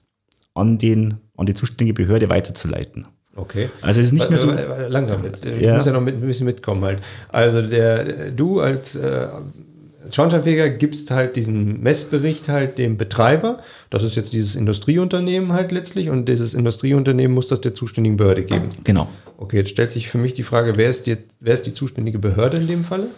an, 0.57 0.79
den, 0.79 1.15
an 1.37 1.47
die 1.47 1.55
zuständige 1.55 1.95
Behörde 1.95 2.31
weiterzuleiten. 2.31 3.07
Okay. 3.37 3.69
Also 3.83 4.01
es 4.01 4.07
ist 4.07 4.13
nicht 4.13 4.31
mehr 4.31 4.39
so. 4.39 4.51
Langsam 4.89 5.23
jetzt. 5.25 5.45
Ich 5.45 5.61
ja. 5.61 5.77
muss 5.77 5.85
ja 5.85 5.93
noch 5.93 6.01
mit, 6.01 6.15
ein 6.15 6.21
bisschen 6.27 6.47
mitkommen 6.47 6.83
halt. 6.85 7.01
Also 7.29 7.61
der, 7.61 8.31
du 8.31 8.61
als 8.61 8.97
äh, 8.97 9.29
Schornsteinfeger 10.11 10.71
gibst 10.71 11.11
halt 11.11 11.37
diesen 11.37 11.83
Messbericht 11.83 12.49
halt 12.49 12.79
dem 12.79 12.97
Betreiber. 12.97 13.59
Das 13.91 14.03
ist 14.03 14.17
jetzt 14.17 14.33
dieses 14.33 14.57
Industrieunternehmen 14.57 15.53
halt 15.53 15.71
letztlich 15.73 16.09
und 16.09 16.29
dieses 16.29 16.55
Industrieunternehmen 16.55 17.35
muss 17.35 17.49
das 17.49 17.61
der 17.61 17.75
zuständigen 17.75 18.17
Behörde 18.17 18.45
geben. 18.45 18.69
Genau. 18.85 19.09
Okay, 19.37 19.59
jetzt 19.59 19.71
stellt 19.71 19.93
sich 19.93 20.09
für 20.09 20.19
mich 20.19 20.33
die 20.33 20.43
Frage, 20.43 20.79
wer 20.79 20.89
ist 20.89 21.07
die, 21.07 21.19
wer 21.41 21.53
ist 21.53 21.67
die 21.67 21.75
zuständige 21.75 22.19
Behörde 22.19 22.57
in 22.57 22.67
dem 22.67 22.85
Falle? 22.85 23.09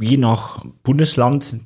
Je 0.00 0.16
nach 0.16 0.64
Bundesland, 0.82 1.58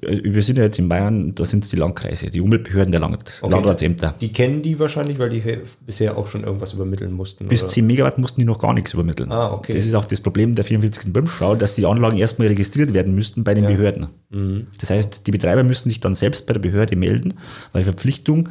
wir 0.00 0.42
sind 0.42 0.58
ja 0.58 0.64
jetzt 0.64 0.78
in 0.78 0.88
Bayern, 0.88 1.34
da 1.34 1.44
sind 1.44 1.64
es 1.64 1.70
die 1.70 1.76
Landkreise, 1.76 2.30
die 2.30 2.40
Umweltbehörden 2.40 2.92
der 2.92 3.00
Land, 3.00 3.32
okay, 3.40 3.50
Landratsämter. 3.50 4.14
Die 4.20 4.32
kennen 4.32 4.62
die 4.62 4.78
wahrscheinlich, 4.78 5.18
weil 5.18 5.30
die 5.30 5.42
bisher 5.84 6.16
auch 6.16 6.28
schon 6.28 6.44
irgendwas 6.44 6.72
übermitteln 6.72 7.12
mussten. 7.12 7.48
Bis 7.48 7.64
oder? 7.64 7.72
10 7.72 7.86
Megawatt 7.86 8.18
mussten 8.18 8.40
die 8.40 8.46
noch 8.46 8.60
gar 8.60 8.74
nichts 8.74 8.94
übermitteln. 8.94 9.32
Ah, 9.32 9.52
okay. 9.52 9.74
Das 9.74 9.84
ist 9.84 9.94
auch 9.94 10.04
das 10.04 10.20
Problem 10.20 10.54
der 10.54 10.64
44. 10.64 11.12
BIM-Schau, 11.12 11.56
dass 11.56 11.74
die 11.74 11.84
Anlagen 11.84 12.16
erstmal 12.16 12.46
registriert 12.48 12.94
werden 12.94 13.14
müssten 13.14 13.42
bei 13.42 13.54
den 13.54 13.64
ja. 13.64 13.70
Behörden. 13.70 14.06
Mhm. 14.30 14.68
Das 14.78 14.90
heißt, 14.90 15.26
die 15.26 15.30
Betreiber 15.32 15.64
müssen 15.64 15.88
sich 15.88 15.98
dann 15.98 16.14
selbst 16.14 16.46
bei 16.46 16.52
der 16.52 16.60
Behörde 16.60 16.94
melden, 16.94 17.34
weil 17.72 17.82
die 17.82 17.86
Verpflichtung, 17.86 18.48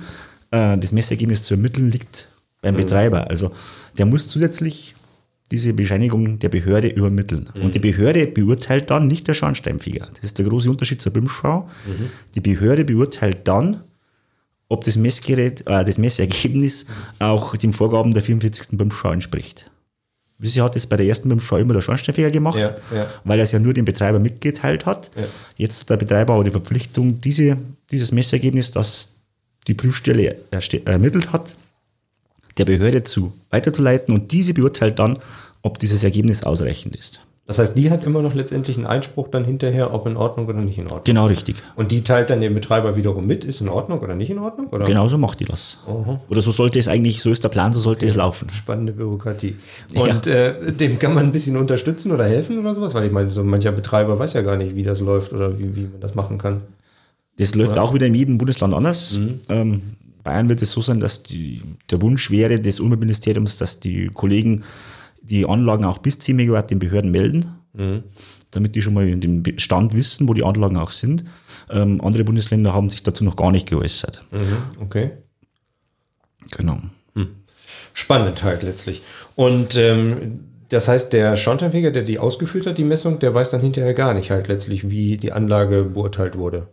äh, 0.52 0.78
das 0.78 0.92
Messergebnis 0.92 1.44
zu 1.44 1.54
ermitteln, 1.54 1.92
liegt 1.92 2.28
beim 2.62 2.76
mhm. 2.76 2.80
Betreiber. 2.80 3.30
Also 3.30 3.52
der 3.98 4.06
muss 4.06 4.28
zusätzlich 4.28 4.96
diese 5.54 5.72
Bescheinigung 5.74 6.40
der 6.40 6.50
Behörde 6.50 6.88
übermitteln. 6.88 7.52
Mhm. 7.54 7.62
Und 7.62 7.76
die 7.76 7.80
Behörde 7.80 8.26
beurteilt 8.26 8.90
dann, 8.90 9.06
nicht 9.06 9.28
der 9.28 9.36
Schornsteinfeger. 9.36 10.10
Das 10.12 10.24
ist 10.24 10.40
der 10.40 10.48
große 10.48 10.70
Unterschied 10.70 11.00
zur 11.00 11.14
BIMSCHau. 11.14 11.70
Mhm. 11.86 12.10
Die 12.34 12.42
Behörde 12.42 12.84
beurteilt 12.84 13.48
dann, 13.48 13.82
ob 14.68 14.84
das 14.84 14.98
Messgerät, 14.98 15.62
äh, 15.68 15.86
das 15.86 16.00
Messergebnis 16.00 16.88
auch 17.20 17.56
den 17.56 17.72
Vorgaben 17.72 18.12
der 18.12 18.24
44. 18.24 18.80
BIMSCHau 18.80 19.12
entspricht. 19.12 19.70
Bisher 20.40 20.64
hat 20.64 20.76
es 20.76 20.88
bei 20.88 20.98
der 20.98 21.06
ersten 21.06 21.30
BIMSCHau 21.30 21.58
immer 21.58 21.76
der 21.76 21.82
Schornsteinfeger 21.82 22.32
gemacht, 22.32 22.58
ja, 22.58 22.76
ja. 22.92 23.08
weil 23.24 23.38
er 23.38 23.44
es 23.44 23.52
ja 23.52 23.60
nur 23.60 23.76
dem 23.76 23.86
Betreiber 23.86 24.18
mitgeteilt 24.18 24.88
hat. 24.88 25.12
Ja. 25.16 25.24
Jetzt 25.56 25.82
hat 25.82 25.92
der 25.92 25.98
Betreiber 25.98 26.34
aber 26.34 26.44
die 26.44 26.50
Verpflichtung, 26.50 27.22
diese, 27.22 27.60
dieses 27.92 28.12
Messergebnis, 28.12 28.72
das 28.72 29.14
die 29.68 29.76
Prüfstelle 29.76 30.36
ermittelt 30.86 31.32
hat, 31.32 31.54
der 32.58 32.66
Behörde 32.66 33.04
zu 33.04 33.34
weiterzuleiten 33.50 34.14
und 34.14 34.32
diese 34.32 34.54
beurteilt 34.54 35.00
dann, 35.00 35.20
ob 35.62 35.80
dieses 35.80 36.04
Ergebnis 36.04 36.44
ausreichend 36.44 36.96
ist. 36.96 37.22
Das 37.46 37.60
heißt, 37.60 37.78
die 37.78 37.92
hat 37.92 38.06
immer 38.06 38.22
noch 38.22 38.34
letztendlich 38.34 38.78
einen 38.78 38.86
Einspruch 38.86 39.28
dann 39.28 39.44
hinterher, 39.44 39.94
ob 39.94 40.08
in 40.08 40.16
Ordnung 40.16 40.48
oder 40.48 40.62
nicht 40.62 40.78
in 40.78 40.86
Ordnung. 40.86 41.04
Genau 41.04 41.26
richtig. 41.26 41.58
Und 41.76 41.92
die 41.92 42.02
teilt 42.02 42.30
dann 42.30 42.40
dem 42.40 42.54
Betreiber 42.54 42.96
wiederum 42.96 43.28
mit, 43.28 43.44
ist 43.44 43.60
in 43.60 43.68
Ordnung 43.68 44.00
oder 44.00 44.16
nicht 44.16 44.30
in 44.30 44.40
Ordnung? 44.40 44.68
Oder? 44.68 44.86
Genau 44.86 45.10
so 45.10 45.18
macht 45.18 45.42
die 45.42 45.44
das. 45.46 45.78
Aha. 45.86 46.22
Oder 46.30 46.40
so 46.40 46.52
sollte 46.52 46.80
es 46.80 46.88
eigentlich, 46.88 47.22
so 47.22 47.32
ist 47.32 47.44
der 47.44 47.50
Plan, 47.50 47.74
so 47.74 47.82
sollte 47.82 48.06
okay. 48.06 48.12
es 48.12 48.16
laufen. 48.16 48.50
Spannende 48.54 48.94
Bürokratie. 48.94 49.58
Und 49.94 50.26
ja. 50.26 50.32
äh, 50.32 50.72
dem 50.72 51.00
kann 51.00 51.14
man 51.14 51.26
ein 51.26 51.32
bisschen 51.34 51.58
unterstützen 51.58 52.14
oder 52.14 52.26
helfen 52.26 52.60
oder 52.60 52.74
sowas? 52.76 52.94
Weil 52.94 53.08
ich 53.08 53.12
meine, 53.12 53.30
so 53.30 53.44
mancher 53.44 53.74
Betreiber 53.74 54.18
weiß 54.18 54.34
ja 54.34 54.42
gar 54.42 54.56
nicht, 54.56 54.76
wie 54.76 54.84
das 54.84 55.02
läuft 55.02 55.34
oder 55.34 55.60
wie, 55.60 55.76
wie 55.76 55.82
man 55.82 56.00
das 56.00 56.16
machen 56.16 56.38
kann. 56.38 56.62
Das 57.38 57.56
läuft 57.56 57.74
oder? 57.74 57.84
auch 57.84 57.94
wieder 57.94 58.06
in 58.06 58.16
jedem 58.16 58.38
Bundesland 58.38 58.74
anders. 58.74 59.18
Mhm. 59.18 59.40
Ähm, 59.50 59.82
Bayern 60.24 60.50
wird 60.50 60.62
es 60.62 60.72
so 60.72 60.82
sein, 60.82 61.00
dass 61.00 61.24
die, 61.24 61.62
der 61.92 62.02
Wunsch 62.02 62.32
wäre 62.32 62.60
des 62.60 62.80
Umweltministeriums, 62.80 63.58
dass 63.58 63.80
die 63.80 64.08
Kollegen 64.08 64.64
die 65.22 65.46
Anlagen 65.46 65.86
auch 65.86 66.00
bis 66.00 66.20
10 66.20 66.36
Megawatt 66.36 66.72
den 66.72 66.80
Behörden 66.80 67.12
melden, 67.12 67.56
mhm. 67.74 68.04
damit 68.52 68.76
die 68.76 68.82
schon 68.82 68.94
mal 68.94 69.06
den 69.06 69.60
Stand 69.60 69.94
wissen, 69.94 70.28
wo 70.28 70.34
die 70.34 70.44
Anlagen 70.44 70.78
auch 70.78 70.92
sind. 70.92 71.24
Ähm, 71.70 72.02
andere 72.02 72.24
Bundesländer 72.24 72.74
haben 72.74 72.90
sich 72.90 73.04
dazu 73.04 73.24
noch 73.24 73.36
gar 73.36 73.52
nicht 73.52 73.68
geäußert. 73.68 74.24
Mhm. 74.32 74.82
Okay. 74.82 75.12
Genau. 76.52 76.80
Hm. 77.16 77.30
Spannend 77.94 78.44
halt 78.44 78.64
letztlich. 78.64 79.02
Und 79.36 79.76
ähm, 79.76 80.42
das 80.70 80.88
heißt, 80.88 81.14
der 81.14 81.38
Schornsteinfeger, 81.38 81.92
der 81.92 82.04
die 82.04 82.20
ausgeführt 82.20 82.68
hat, 82.68 82.78
die 82.78 82.84
Messung, 82.84 83.20
der 83.20 83.34
weiß 83.34 83.52
dann 83.52 83.62
hinterher 83.62 83.94
gar 83.94 84.14
nicht 84.14 84.30
halt 84.30 84.48
letztlich, 84.50 84.90
wie 84.90 85.18
die 85.18 85.32
Anlage 85.32 85.84
beurteilt 85.84 86.38
wurde 86.38 86.68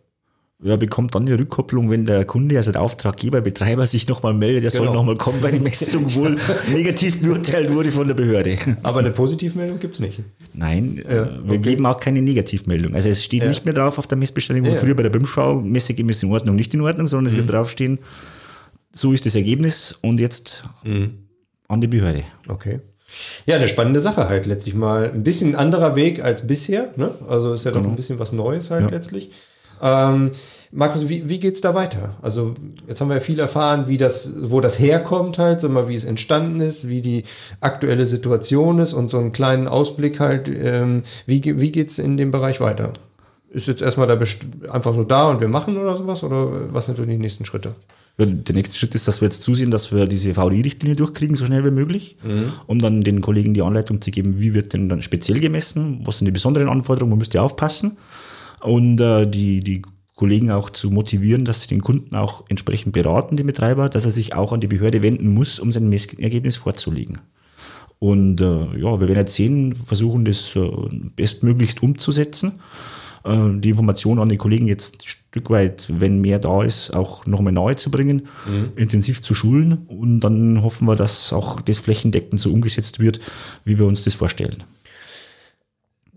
ja, 0.62 0.76
bekommt 0.76 1.14
dann 1.14 1.24
die 1.24 1.32
Rückkopplung, 1.32 1.88
wenn 1.90 2.04
der 2.04 2.26
Kunde, 2.26 2.56
also 2.58 2.70
der 2.70 2.82
Auftraggeber, 2.82 3.40
Betreiber 3.40 3.86
sich 3.86 4.06
nochmal 4.08 4.34
meldet, 4.34 4.64
der 4.64 4.70
genau. 4.70 4.84
soll 4.84 4.94
nochmal 4.94 5.16
kommen, 5.16 5.42
weil 5.42 5.52
die 5.52 5.60
Messung 5.60 6.14
wohl 6.14 6.36
negativ 6.70 7.22
beurteilt 7.22 7.72
wurde 7.72 7.90
von 7.90 8.06
der 8.06 8.14
Behörde. 8.14 8.58
Aber 8.82 8.98
eine 8.98 9.10
Positivmeldung 9.10 9.80
gibt 9.80 9.94
es 9.94 10.00
nicht. 10.00 10.20
Nein, 10.52 11.02
ja, 11.08 11.30
wir 11.42 11.58
geben 11.58 11.86
auch 11.86 11.98
keine 11.98 12.20
Negativmeldung. 12.20 12.94
Also 12.94 13.08
es 13.08 13.24
steht 13.24 13.42
ja. 13.42 13.48
nicht 13.48 13.64
mehr 13.64 13.72
drauf 13.72 13.98
auf 13.98 14.06
der 14.06 14.18
Messbestellung, 14.18 14.66
wo 14.66 14.74
früher 14.76 14.94
bei 14.94 15.02
der 15.02 15.10
BIM-Schau 15.10 15.60
Messergebnis 15.62 16.22
in 16.22 16.30
Ordnung, 16.30 16.56
nicht 16.56 16.74
in 16.74 16.82
Ordnung, 16.82 17.06
sondern 17.06 17.26
es 17.28 17.32
mhm. 17.32 17.38
wird 17.38 17.52
draufstehen, 17.52 17.98
so 18.92 19.12
ist 19.12 19.24
das 19.24 19.36
Ergebnis 19.36 19.98
und 20.02 20.20
jetzt 20.20 20.64
mhm. 20.84 21.20
an 21.68 21.80
die 21.80 21.86
Behörde. 21.86 22.24
Okay. 22.48 22.80
Ja, 23.46 23.56
eine 23.56 23.66
spannende 23.66 24.00
Sache 24.00 24.28
halt 24.28 24.46
letztlich 24.46 24.74
mal. 24.74 25.10
Ein 25.10 25.22
bisschen 25.22 25.56
anderer 25.56 25.96
Weg 25.96 26.22
als 26.22 26.46
bisher. 26.46 26.92
Ne? 26.96 27.14
Also 27.28 27.54
ist 27.54 27.64
ja 27.64 27.70
genau. 27.70 27.84
doch 27.84 27.90
ein 27.90 27.96
bisschen 27.96 28.18
was 28.18 28.32
Neues 28.32 28.70
halt 28.70 28.90
ja. 28.90 28.96
letztlich. 28.96 29.30
Ähm, 29.82 30.32
Markus, 30.72 31.08
wie, 31.08 31.28
wie 31.28 31.40
geht 31.40 31.54
es 31.54 31.60
da 31.60 31.74
weiter? 31.74 32.16
Also 32.22 32.54
jetzt 32.86 33.00
haben 33.00 33.08
wir 33.08 33.16
ja 33.16 33.20
viel 33.20 33.40
erfahren, 33.40 33.88
wie 33.88 33.96
das, 33.96 34.34
wo 34.40 34.60
das 34.60 34.78
herkommt 34.78 35.38
halt, 35.38 35.60
sag 35.60 35.72
mal, 35.72 35.88
wie 35.88 35.96
es 35.96 36.04
entstanden 36.04 36.60
ist, 36.60 36.88
wie 36.88 37.00
die 37.00 37.24
aktuelle 37.60 38.06
Situation 38.06 38.78
ist 38.78 38.92
und 38.92 39.10
so 39.10 39.18
einen 39.18 39.32
kleinen 39.32 39.66
Ausblick 39.66 40.20
halt, 40.20 40.48
ähm, 40.48 41.02
wie, 41.26 41.42
wie 41.60 41.72
geht 41.72 41.88
es 41.88 41.98
in 41.98 42.16
dem 42.16 42.30
Bereich 42.30 42.60
weiter? 42.60 42.92
Ist 43.50 43.66
jetzt 43.66 43.82
erstmal 43.82 44.06
da 44.06 44.16
einfach 44.70 44.94
so 44.94 45.02
da 45.02 45.28
und 45.28 45.40
wir 45.40 45.48
machen 45.48 45.76
oder 45.76 45.96
sowas? 45.96 46.22
Oder 46.22 46.72
was 46.72 46.86
sind 46.86 46.98
so 46.98 47.04
die 47.04 47.18
nächsten 47.18 47.44
Schritte? 47.44 47.74
Der 48.16 48.54
nächste 48.54 48.76
Schritt 48.76 48.94
ist, 48.94 49.08
dass 49.08 49.22
wir 49.22 49.26
jetzt 49.26 49.42
zusehen, 49.42 49.70
dass 49.70 49.92
wir 49.92 50.06
diese 50.06 50.34
VDI-Richtlinie 50.34 50.94
durchkriegen, 50.94 51.34
so 51.34 51.46
schnell 51.46 51.64
wie 51.64 51.70
möglich, 51.70 52.16
mhm. 52.22 52.52
um 52.66 52.78
dann 52.78 53.00
den 53.00 53.22
Kollegen 53.22 53.54
die 53.54 53.62
Anleitung 53.62 54.00
zu 54.00 54.10
geben, 54.10 54.38
wie 54.38 54.54
wird 54.54 54.74
denn 54.74 54.88
dann 54.88 55.02
speziell 55.02 55.40
gemessen, 55.40 56.02
was 56.04 56.18
sind 56.18 56.26
die 56.26 56.32
besonderen 56.32 56.68
Anforderungen, 56.68 57.12
wo 57.12 57.16
müsst 57.16 57.34
ihr 57.34 57.42
aufpassen 57.42 57.96
und 58.60 59.00
äh, 59.00 59.26
die, 59.26 59.60
die 59.62 59.82
Kollegen 60.14 60.50
auch 60.50 60.70
zu 60.70 60.90
motivieren, 60.90 61.44
dass 61.44 61.62
sie 61.62 61.68
den 61.68 61.80
Kunden 61.80 62.14
auch 62.14 62.44
entsprechend 62.48 62.92
beraten, 62.92 63.36
den 63.36 63.46
Betreiber, 63.46 63.88
dass 63.88 64.04
er 64.04 64.10
sich 64.10 64.34
auch 64.34 64.52
an 64.52 64.60
die 64.60 64.66
Behörde 64.66 65.02
wenden 65.02 65.32
muss, 65.32 65.58
um 65.58 65.72
sein 65.72 65.88
Messergebnis 65.88 66.58
vorzulegen. 66.58 67.20
Und 67.98 68.40
äh, 68.40 68.78
ja, 68.78 69.00
wir 69.00 69.08
werden 69.08 69.20
jetzt 69.20 69.34
sehen, 69.34 69.74
versuchen 69.74 70.24
das 70.24 70.54
äh, 70.56 70.70
bestmöglichst 71.16 71.82
umzusetzen. 71.82 72.60
Äh, 73.24 73.60
die 73.60 73.70
Informationen 73.70 74.20
an 74.20 74.28
die 74.28 74.36
Kollegen 74.36 74.66
jetzt 74.66 75.02
ein 75.02 75.06
Stück 75.06 75.50
weit, 75.50 75.88
wenn 75.90 76.20
mehr 76.20 76.38
da 76.38 76.62
ist, 76.62 76.90
auch 76.90 77.26
nochmal 77.26 77.52
nahe 77.52 77.76
zu 77.76 77.90
bringen, 77.90 78.28
mhm. 78.46 78.72
intensiv 78.76 79.20
zu 79.22 79.34
schulen. 79.34 79.86
Und 79.86 80.20
dann 80.20 80.62
hoffen 80.62 80.86
wir, 80.86 80.96
dass 80.96 81.32
auch 81.32 81.60
das 81.60 81.78
flächendeckend 81.78 82.40
so 82.40 82.52
umgesetzt 82.52 83.00
wird, 83.00 83.20
wie 83.64 83.78
wir 83.78 83.86
uns 83.86 84.04
das 84.04 84.14
vorstellen. 84.14 84.64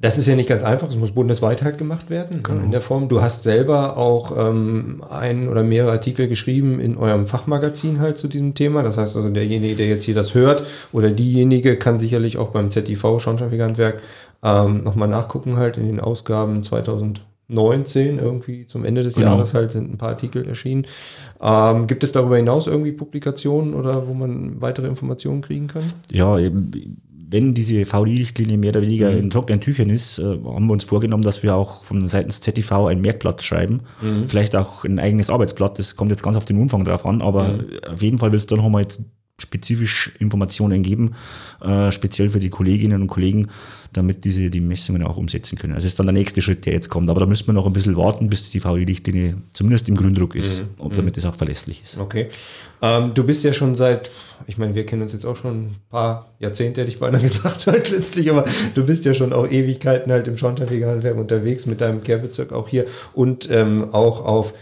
Das 0.04 0.18
ist 0.18 0.28
ja 0.28 0.36
nicht 0.36 0.50
ganz 0.50 0.64
einfach, 0.64 0.90
es 0.90 0.98
muss 0.98 1.14
bundesweit 1.14 1.64
halt 1.64 1.78
gemacht 1.78 2.10
werden 2.10 2.44
genau. 2.44 2.62
in 2.62 2.72
der 2.72 2.82
Form. 2.82 3.08
Du 3.08 3.22
hast 3.22 3.44
selber 3.44 3.96
auch 3.96 4.36
ähm, 4.38 5.02
ein 5.10 5.48
oder 5.48 5.64
mehrere 5.64 5.94
Artikel 5.94 6.28
geschrieben 6.28 6.82
in 6.82 6.98
eurem 6.98 7.26
Fachmagazin 7.26 8.02
halt 8.02 8.18
zu 8.18 8.28
diesem 8.28 8.54
Thema. 8.54 8.84
Das 8.84 8.98
heißt 8.98 9.16
also, 9.16 9.30
derjenige, 9.30 9.78
der 9.78 9.88
jetzt 9.88 10.04
hier 10.04 10.14
das 10.14 10.34
hört 10.34 10.66
oder 10.92 11.10
diejenige 11.10 11.78
kann 11.78 12.00
sicherlich 12.00 12.38
auch 12.38 12.50
beim 12.50 12.70
ZIV 12.70 13.00
Schornsteinfegerhandwerk 13.00 14.02
ähm, 14.44 14.84
nochmal 14.84 15.08
nachgucken 15.08 15.56
halt 15.56 15.78
in 15.78 15.86
den 15.86 16.02
Ausgaben 16.02 16.64
2019 16.64 18.20
irgendwie 18.20 18.66
zum 18.66 18.84
Ende 18.84 19.04
des 19.04 19.16
genau. 19.16 19.28
Jahres 19.28 19.54
halt 19.54 19.72
sind 19.72 19.90
ein 19.90 19.98
paar 19.98 20.10
Artikel 20.10 20.46
erschienen. 20.46 20.86
Ähm, 21.42 21.88
gibt 21.88 22.04
es 22.04 22.12
darüber 22.12 22.36
hinaus 22.36 22.68
irgendwie 22.68 22.92
Publikationen 22.92 23.74
oder 23.74 24.06
wo 24.06 24.14
man 24.14 24.60
weitere 24.60 24.88
Informationen 24.88 25.42
kriegen 25.42 25.68
kann? 25.68 25.84
Ja, 26.12 26.38
eben 26.40 26.72
wenn 27.34 27.56
diese 27.56 27.84
VDI-Richtlinie 27.84 28.58
mehr 28.58 28.70
oder 28.70 28.84
weniger 28.84 29.10
mhm. 29.12 29.18
in 29.18 29.30
trockenen 29.32 29.60
Tüchern 29.60 29.90
ist, 29.90 30.20
äh, 30.20 30.24
haben 30.24 30.68
wir 30.68 30.74
uns 30.74 30.84
vorgenommen, 30.84 31.24
dass 31.24 31.42
wir 31.42 31.56
auch 31.56 31.84
von 31.84 32.08
seitens 32.08 32.42
ZTV 32.42 32.86
ein 32.86 33.02
Merkblatt 33.02 33.42
schreiben. 33.42 33.82
Mhm. 34.02 34.28
Vielleicht 34.28 34.56
auch 34.56 34.86
ein 34.86 35.00
eigenes 35.00 35.32
Arbeitsblatt. 35.32 35.80
Das 35.80 35.96
kommt 35.96 36.12
jetzt 36.12 36.22
ganz 36.22 36.38
auf 36.38 36.46
den 36.46 36.60
Umfang 36.60 36.86
drauf 36.86 37.08
an, 37.08 37.24
aber 37.24 37.54
mhm. 37.54 37.66
auf 37.92 38.04
jeden 38.04 38.20
Fall 38.20 38.32
wird 38.32 38.40
es 38.40 38.46
dann 38.46 38.60
nochmal 38.60 38.84
jetzt 38.84 39.04
spezifisch 39.42 40.12
Informationen 40.20 40.84
geben, 40.84 41.16
äh, 41.62 41.92
speziell 41.92 42.30
für 42.30 42.40
die 42.40 42.50
Kolleginnen 42.50 43.02
und 43.02 43.08
Kollegen, 43.08 43.48
damit 43.92 44.26
diese 44.26 44.50
die 44.52 44.62
Messungen 44.62 45.04
auch 45.04 45.18
umsetzen 45.18 45.58
können. 45.58 45.74
Also 45.74 45.88
ist 45.88 45.98
dann 45.98 46.06
der 46.06 46.14
nächste 46.14 46.42
Schritt, 46.42 46.66
der 46.66 46.74
jetzt 46.74 46.90
kommt. 46.90 47.10
Aber 47.10 47.20
da 47.20 47.26
müssen 47.26 47.48
wir 47.48 47.54
noch 47.54 47.66
ein 47.66 47.74
bisschen 47.74 47.98
warten, 47.98 48.30
bis 48.30 48.52
die 48.52 48.64
VI-Richtlinie 48.64 49.38
zumindest 49.54 49.90
im 49.90 49.96
Gründruck 49.96 50.36
ist, 50.36 50.62
mhm. 50.62 50.84
und 50.84 50.98
damit 50.98 51.18
es 51.18 51.26
auch 51.26 51.36
verlässlich 51.36 51.82
ist. 51.84 51.98
Okay. 51.98 52.30
Ähm, 52.82 53.14
du 53.16 53.24
bist 53.24 53.44
ja 53.44 53.54
schon 53.54 53.74
seit, 53.74 54.12
ich 54.46 54.60
meine, 54.60 54.76
wir 54.76 54.86
kennen 54.86 55.02
uns 55.02 55.14
jetzt 55.14 55.26
auch 55.26 55.36
schon 55.36 55.52
ein 55.52 55.76
paar 55.90 56.30
Jahrzehnte, 56.40 56.82
hätte 56.82 56.92
ich 56.92 57.00
beinahe 57.00 57.22
gesagt, 57.24 57.66
halt 57.66 57.90
letztlich, 57.90 58.30
aber 58.30 58.46
du 58.76 58.86
bist 58.86 59.04
ja 59.06 59.16
schon 59.16 59.34
auch 59.34 59.50
Ewigkeiten 59.50 60.12
halt 60.12 60.28
im 60.28 60.38
Schornsteinfegerhandwerk 60.38 61.18
unterwegs 61.18 61.66
mit 61.66 61.82
deinem 61.82 62.04
Kehrbezirk 62.04 62.54
auch 62.54 62.68
hier 62.68 62.86
und 63.14 63.50
ähm, 63.50 63.94
auch 63.94 64.24
auf 64.24 64.54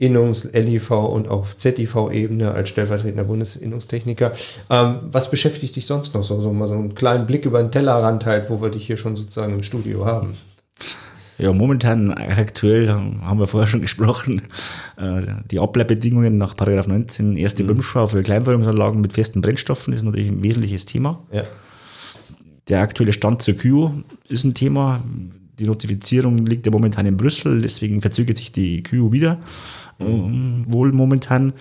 Innungs-, 0.00 0.48
LIV 0.52 0.90
und 0.90 1.28
auf 1.28 1.56
ZIV-Ebene 1.56 2.52
als 2.52 2.70
stellvertretender 2.70 3.24
Bundesinnungstechniker. 3.24 4.32
Ähm, 4.70 4.96
was 5.12 5.30
beschäftigt 5.30 5.76
dich 5.76 5.86
sonst 5.86 6.14
noch 6.14 6.24
so? 6.24 6.40
So 6.40 6.52
mal 6.52 6.66
so 6.66 6.74
einen 6.74 6.94
kleinen 6.94 7.26
Blick 7.26 7.44
über 7.44 7.62
den 7.62 7.70
Tellerrand 7.70 8.26
halt, 8.26 8.50
wo 8.50 8.60
wir 8.60 8.70
dich 8.70 8.86
hier 8.86 8.96
schon 8.96 9.14
sozusagen 9.14 9.52
im 9.52 9.62
Studio 9.62 10.06
haben. 10.06 10.34
Ja, 11.38 11.52
momentan 11.52 12.12
aktuell 12.12 12.88
haben 12.88 13.38
wir 13.38 13.46
vorher 13.46 13.66
schon 13.66 13.80
gesprochen, 13.80 14.42
Äh, 15.00 15.22
die 15.50 15.58
Ableihbedingungen 15.58 16.36
nach 16.36 16.54
Paragraph 16.56 16.86
19, 16.86 17.36
erste 17.36 17.64
mhm. 17.64 17.80
Für 17.80 18.22
Kleinfeuerungsanlagen 18.22 19.00
mit 19.00 19.14
festen 19.14 19.40
Brennstoffen 19.40 19.94
ist 19.94 20.02
natürlich 20.02 20.28
ein 20.28 20.42
wesentliches 20.42 20.84
Thema. 20.84 21.22
Ja. 21.32 21.44
Der 22.68 22.80
aktuelle 22.80 23.12
Stand 23.12 23.42
zur 23.42 23.54
KÜO 23.54 23.94
ist 24.28 24.44
ein 24.44 24.54
Thema. 24.54 25.02
Die 25.58 25.64
Notifizierung 25.64 26.46
liegt 26.46 26.66
ja 26.66 26.72
momentan 26.72 27.06
in 27.06 27.16
Brüssel, 27.16 27.62
deswegen 27.62 28.00
verzögert 28.00 28.36
sich 28.36 28.52
die 28.52 28.82
KÜO 28.82 29.12
wieder, 29.12 29.38
mhm. 30.00 30.66
wohl 30.68 30.92
momentan. 30.92 31.52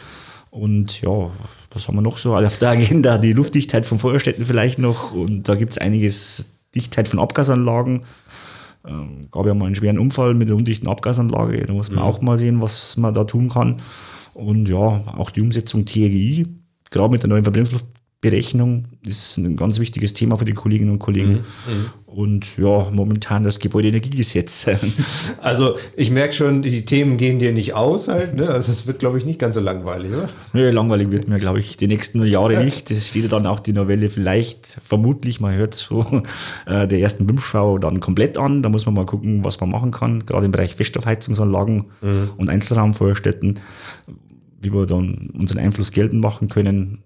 Und 0.51 1.01
ja, 1.01 1.29
was 1.71 1.87
haben 1.87 1.95
wir 1.95 2.01
noch 2.01 2.17
so 2.17 2.35
auf 2.35 2.57
der 2.57 2.69
Agenda? 2.69 3.17
Die 3.17 3.33
Luftdichtheit 3.33 3.85
von 3.85 3.99
Feuerstätten 3.99 4.45
vielleicht 4.45 4.79
noch. 4.79 5.13
Und 5.13 5.47
da 5.47 5.55
gibt 5.55 5.71
es 5.71 5.77
einiges 5.77 6.53
Dichtheit 6.73 7.07
von 7.07 7.19
Abgasanlagen. 7.19 8.03
Ähm, 8.87 9.27
gab 9.31 9.45
ja 9.45 9.53
mal 9.53 9.65
einen 9.65 9.75
schweren 9.75 9.99
Unfall 9.99 10.33
mit 10.33 10.47
einer 10.47 10.57
undichten 10.57 10.87
Abgasanlage. 10.87 11.65
Da 11.65 11.73
muss 11.73 11.91
man 11.91 11.99
mhm. 11.99 12.09
auch 12.09 12.21
mal 12.21 12.37
sehen, 12.37 12.61
was 12.61 12.97
man 12.97 13.13
da 13.13 13.25
tun 13.25 13.49
kann. 13.49 13.81
Und 14.33 14.69
ja, 14.69 14.77
auch 14.77 15.31
die 15.31 15.41
Umsetzung 15.41 15.85
TRGI, 15.85 16.47
gerade 16.89 17.11
mit 17.11 17.21
der 17.21 17.29
neuen 17.29 17.43
Verbrennungsluftberechnung, 17.43 18.85
ist 19.05 19.37
ein 19.37 19.57
ganz 19.57 19.79
wichtiges 19.79 20.13
Thema 20.13 20.37
für 20.37 20.45
die 20.45 20.53
Kolleginnen 20.53 20.91
und 20.91 20.99
Kollegen. 20.99 21.31
Mhm. 21.33 21.85
Und 22.11 22.57
ja, 22.57 22.89
momentan 22.91 23.43
das 23.43 23.59
Gebäudeenergiegesetz. 23.59 24.67
Also 25.41 25.75
ich 25.95 26.11
merke 26.11 26.33
schon, 26.33 26.61
die 26.61 26.83
Themen 26.83 27.17
gehen 27.17 27.39
dir 27.39 27.53
nicht 27.53 27.73
aus 27.73 28.07
halt. 28.07 28.35
Ne? 28.35 28.49
Also 28.49 28.71
es 28.71 28.87
wird, 28.87 28.99
glaube 28.99 29.17
ich, 29.17 29.25
nicht 29.25 29.39
ganz 29.39 29.55
so 29.55 29.61
langweilig, 29.61 30.11
oder? 30.11 30.27
Nee, 30.53 30.69
langweilig 30.69 31.11
wird 31.11 31.27
mir, 31.27 31.39
glaube 31.39 31.59
ich, 31.59 31.77
die 31.77 31.87
nächsten 31.87 32.23
Jahre 32.25 32.53
ja. 32.53 32.63
nicht. 32.63 32.89
Das 32.89 33.07
steht 33.07 33.31
dann 33.31 33.45
auch 33.45 33.59
die 33.59 33.73
Novelle 33.73 34.09
vielleicht, 34.09 34.65
vermutlich, 34.83 35.39
man 35.39 35.55
hört 35.55 35.75
so, 35.75 36.23
äh, 36.65 36.87
der 36.87 36.99
ersten 36.99 37.25
BIM-Schau 37.27 37.77
dann 37.77 37.99
komplett 37.99 38.37
an. 38.37 38.63
Da 38.63 38.69
muss 38.69 38.85
man 38.85 38.95
mal 38.95 39.05
gucken, 39.05 39.43
was 39.43 39.59
man 39.59 39.69
machen 39.69 39.91
kann, 39.91 40.25
gerade 40.25 40.45
im 40.45 40.51
Bereich 40.51 40.75
Feststoffheizungsanlagen 40.75 41.85
mhm. 42.01 42.31
und 42.37 42.49
Einzelraumfeuerstätten, 42.49 43.59
wie 44.61 44.73
wir 44.73 44.85
dann 44.85 45.29
unseren 45.37 45.59
Einfluss 45.59 45.91
geltend 45.91 46.21
machen 46.21 46.49
können, 46.49 47.03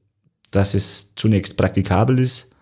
dass 0.51 0.73
es 0.73 1.13
zunächst 1.15 1.57
praktikabel 1.57 2.19
ist 2.19 2.52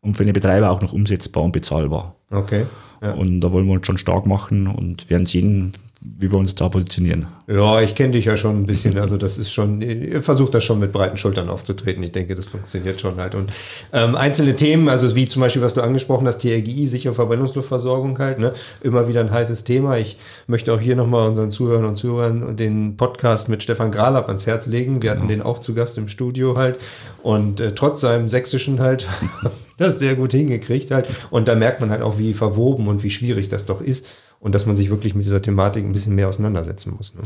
und 0.00 0.16
für 0.16 0.24
den 0.24 0.32
Betreiber 0.32 0.70
auch 0.70 0.82
noch 0.82 0.92
umsetzbar 0.92 1.42
und 1.42 1.52
bezahlbar. 1.52 2.16
Okay. 2.30 2.66
Ja. 3.02 3.12
Und 3.12 3.40
da 3.40 3.52
wollen 3.52 3.66
wir 3.66 3.74
uns 3.74 3.86
schon 3.86 3.98
stark 3.98 4.26
machen 4.26 4.66
und 4.66 5.08
werden 5.10 5.26
sehen, 5.26 5.72
wie 6.02 6.30
wir 6.30 6.38
uns 6.38 6.54
da 6.54 6.70
positionieren. 6.70 7.26
Ja, 7.46 7.82
ich 7.82 7.94
kenne 7.94 8.12
dich 8.12 8.24
ja 8.24 8.38
schon 8.38 8.56
ein 8.56 8.66
bisschen. 8.66 8.96
Also 8.98 9.18
das 9.18 9.36
ist 9.36 9.52
schon, 9.52 9.82
ihr 9.82 10.22
versucht 10.22 10.54
das 10.54 10.64
schon 10.64 10.80
mit 10.80 10.92
breiten 10.92 11.18
Schultern 11.18 11.50
aufzutreten. 11.50 12.02
Ich 12.02 12.12
denke, 12.12 12.34
das 12.34 12.46
funktioniert 12.46 13.02
schon 13.02 13.16
halt. 13.18 13.34
Und 13.34 13.52
ähm, 13.92 14.16
einzelne 14.16 14.56
Themen, 14.56 14.88
also 14.88 15.14
wie 15.14 15.28
zum 15.28 15.42
Beispiel, 15.42 15.60
was 15.60 15.74
du 15.74 15.82
angesprochen 15.82 16.26
hast, 16.26 16.38
TRGI, 16.38 16.86
sichere 16.86 17.12
Verbrennungsluftversorgung 17.12 18.18
halt, 18.18 18.38
ne? 18.38 18.54
immer 18.80 19.08
wieder 19.08 19.20
ein 19.20 19.30
heißes 19.30 19.64
Thema. 19.64 19.98
Ich 19.98 20.16
möchte 20.46 20.72
auch 20.72 20.80
hier 20.80 20.96
nochmal 20.96 21.28
unseren 21.28 21.50
Zuhörern 21.50 21.84
und 21.84 21.96
Zuhörern 21.96 22.56
den 22.56 22.96
Podcast 22.96 23.50
mit 23.50 23.62
Stefan 23.62 23.92
Gralab 23.92 24.28
ans 24.28 24.46
Herz 24.46 24.66
legen. 24.66 25.02
Wir 25.02 25.10
hatten 25.10 25.22
ja. 25.22 25.28
den 25.28 25.42
auch 25.42 25.58
zu 25.58 25.74
Gast 25.74 25.98
im 25.98 26.08
Studio 26.08 26.56
halt. 26.56 26.78
Und 27.22 27.60
äh, 27.60 27.74
trotz 27.74 28.00
seinem 28.00 28.30
Sächsischen 28.30 28.80
halt 28.80 29.06
das 29.76 29.98
sehr 29.98 30.14
gut 30.14 30.32
hingekriegt 30.32 30.92
halt. 30.92 31.08
Und 31.28 31.46
da 31.46 31.54
merkt 31.54 31.82
man 31.82 31.90
halt 31.90 32.00
auch, 32.00 32.16
wie 32.16 32.32
verwoben 32.32 32.88
und 32.88 33.02
wie 33.02 33.10
schwierig 33.10 33.50
das 33.50 33.66
doch 33.66 33.82
ist 33.82 34.06
und 34.40 34.54
dass 34.54 34.66
man 34.66 34.76
sich 34.76 34.90
wirklich 34.90 35.14
mit 35.14 35.24
dieser 35.24 35.42
Thematik 35.42 35.84
ein 35.84 35.92
bisschen 35.92 36.14
mehr 36.14 36.28
auseinandersetzen 36.28 36.94
muss. 36.96 37.14
Ne? 37.14 37.20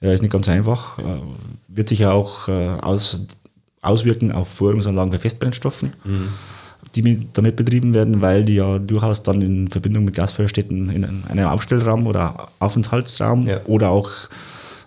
Ja, 0.00 0.12
ist 0.12 0.22
nicht 0.22 0.32
ganz 0.32 0.48
einfach. 0.48 0.98
Äh, 0.98 1.02
wird 1.68 1.88
sich 1.88 1.98
ja 1.98 2.12
auch 2.12 2.48
äh, 2.48 2.68
aus, 2.80 3.22
auswirken 3.82 4.32
auf 4.32 4.48
Feuerungsanlagen 4.48 5.12
für 5.12 5.18
Festbrennstoffen, 5.18 5.92
mhm. 6.04 6.28
die 6.94 7.28
damit 7.32 7.56
betrieben 7.56 7.92
werden, 7.92 8.22
weil 8.22 8.44
die 8.44 8.54
ja 8.54 8.78
durchaus 8.78 9.22
dann 9.22 9.42
in 9.42 9.68
Verbindung 9.68 10.04
mit 10.04 10.14
Gasfeuerstätten 10.14 10.90
in 10.90 11.04
einem 11.04 11.46
Aufstellraum 11.46 12.06
oder 12.06 12.48
Aufenthaltsraum 12.60 13.46
ja. 13.46 13.60
oder 13.66 13.90
auch 13.90 14.10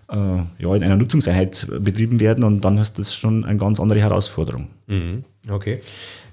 äh, 0.10 0.16
ja, 0.16 0.76
in 0.76 0.84
einer 0.84 0.96
Nutzungseinheit 0.96 1.68
betrieben 1.80 2.20
werden 2.20 2.44
und 2.44 2.62
dann 2.62 2.78
ist 2.78 2.98
das 2.98 3.14
schon 3.14 3.46
eine 3.46 3.60
ganz 3.60 3.80
andere 3.80 4.00
Herausforderung. 4.00 4.68
Mhm. 4.88 5.26
Okay. 5.50 5.82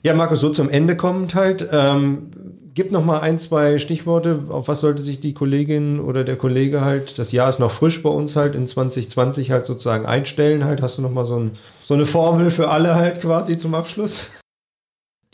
Ja, 0.02 0.14
Markus, 0.14 0.40
so 0.40 0.50
zum 0.50 0.70
Ende 0.70 0.96
kommend 0.96 1.34
halt. 1.34 1.68
Ähm, 1.70 2.30
gib 2.74 2.92
noch 2.92 3.04
mal 3.04 3.20
ein, 3.20 3.38
zwei 3.38 3.78
Stichworte. 3.78 4.44
Auf 4.48 4.68
was 4.68 4.80
sollte 4.80 5.02
sich 5.02 5.20
die 5.20 5.35
Kollegin 5.35 6.00
oder 6.00 6.24
der 6.24 6.37
Kollege 6.37 6.83
halt, 6.83 7.18
das 7.18 7.33
Jahr 7.33 7.48
ist 7.48 7.59
noch 7.59 7.70
frisch 7.70 8.02
bei 8.02 8.11
uns 8.11 8.37
halt, 8.37 8.54
in 8.54 8.66
2020 8.66 9.50
halt 9.50 9.66
sozusagen 9.66 10.06
einstellen 10.06 10.64
halt? 10.64 10.83
Hast 10.83 10.98
du 10.98 11.02
noch 11.02 11.12
mal 11.12 11.26
so, 11.26 11.37
ein, 11.37 11.52
so 11.85 11.94
eine 11.94 12.06
Formel 12.06 12.50
für 12.50 12.68
alle 12.68 12.94
halt 12.94 13.20
quasi 13.20 13.59
zum 13.59 13.74
Abschluss? 13.74 14.30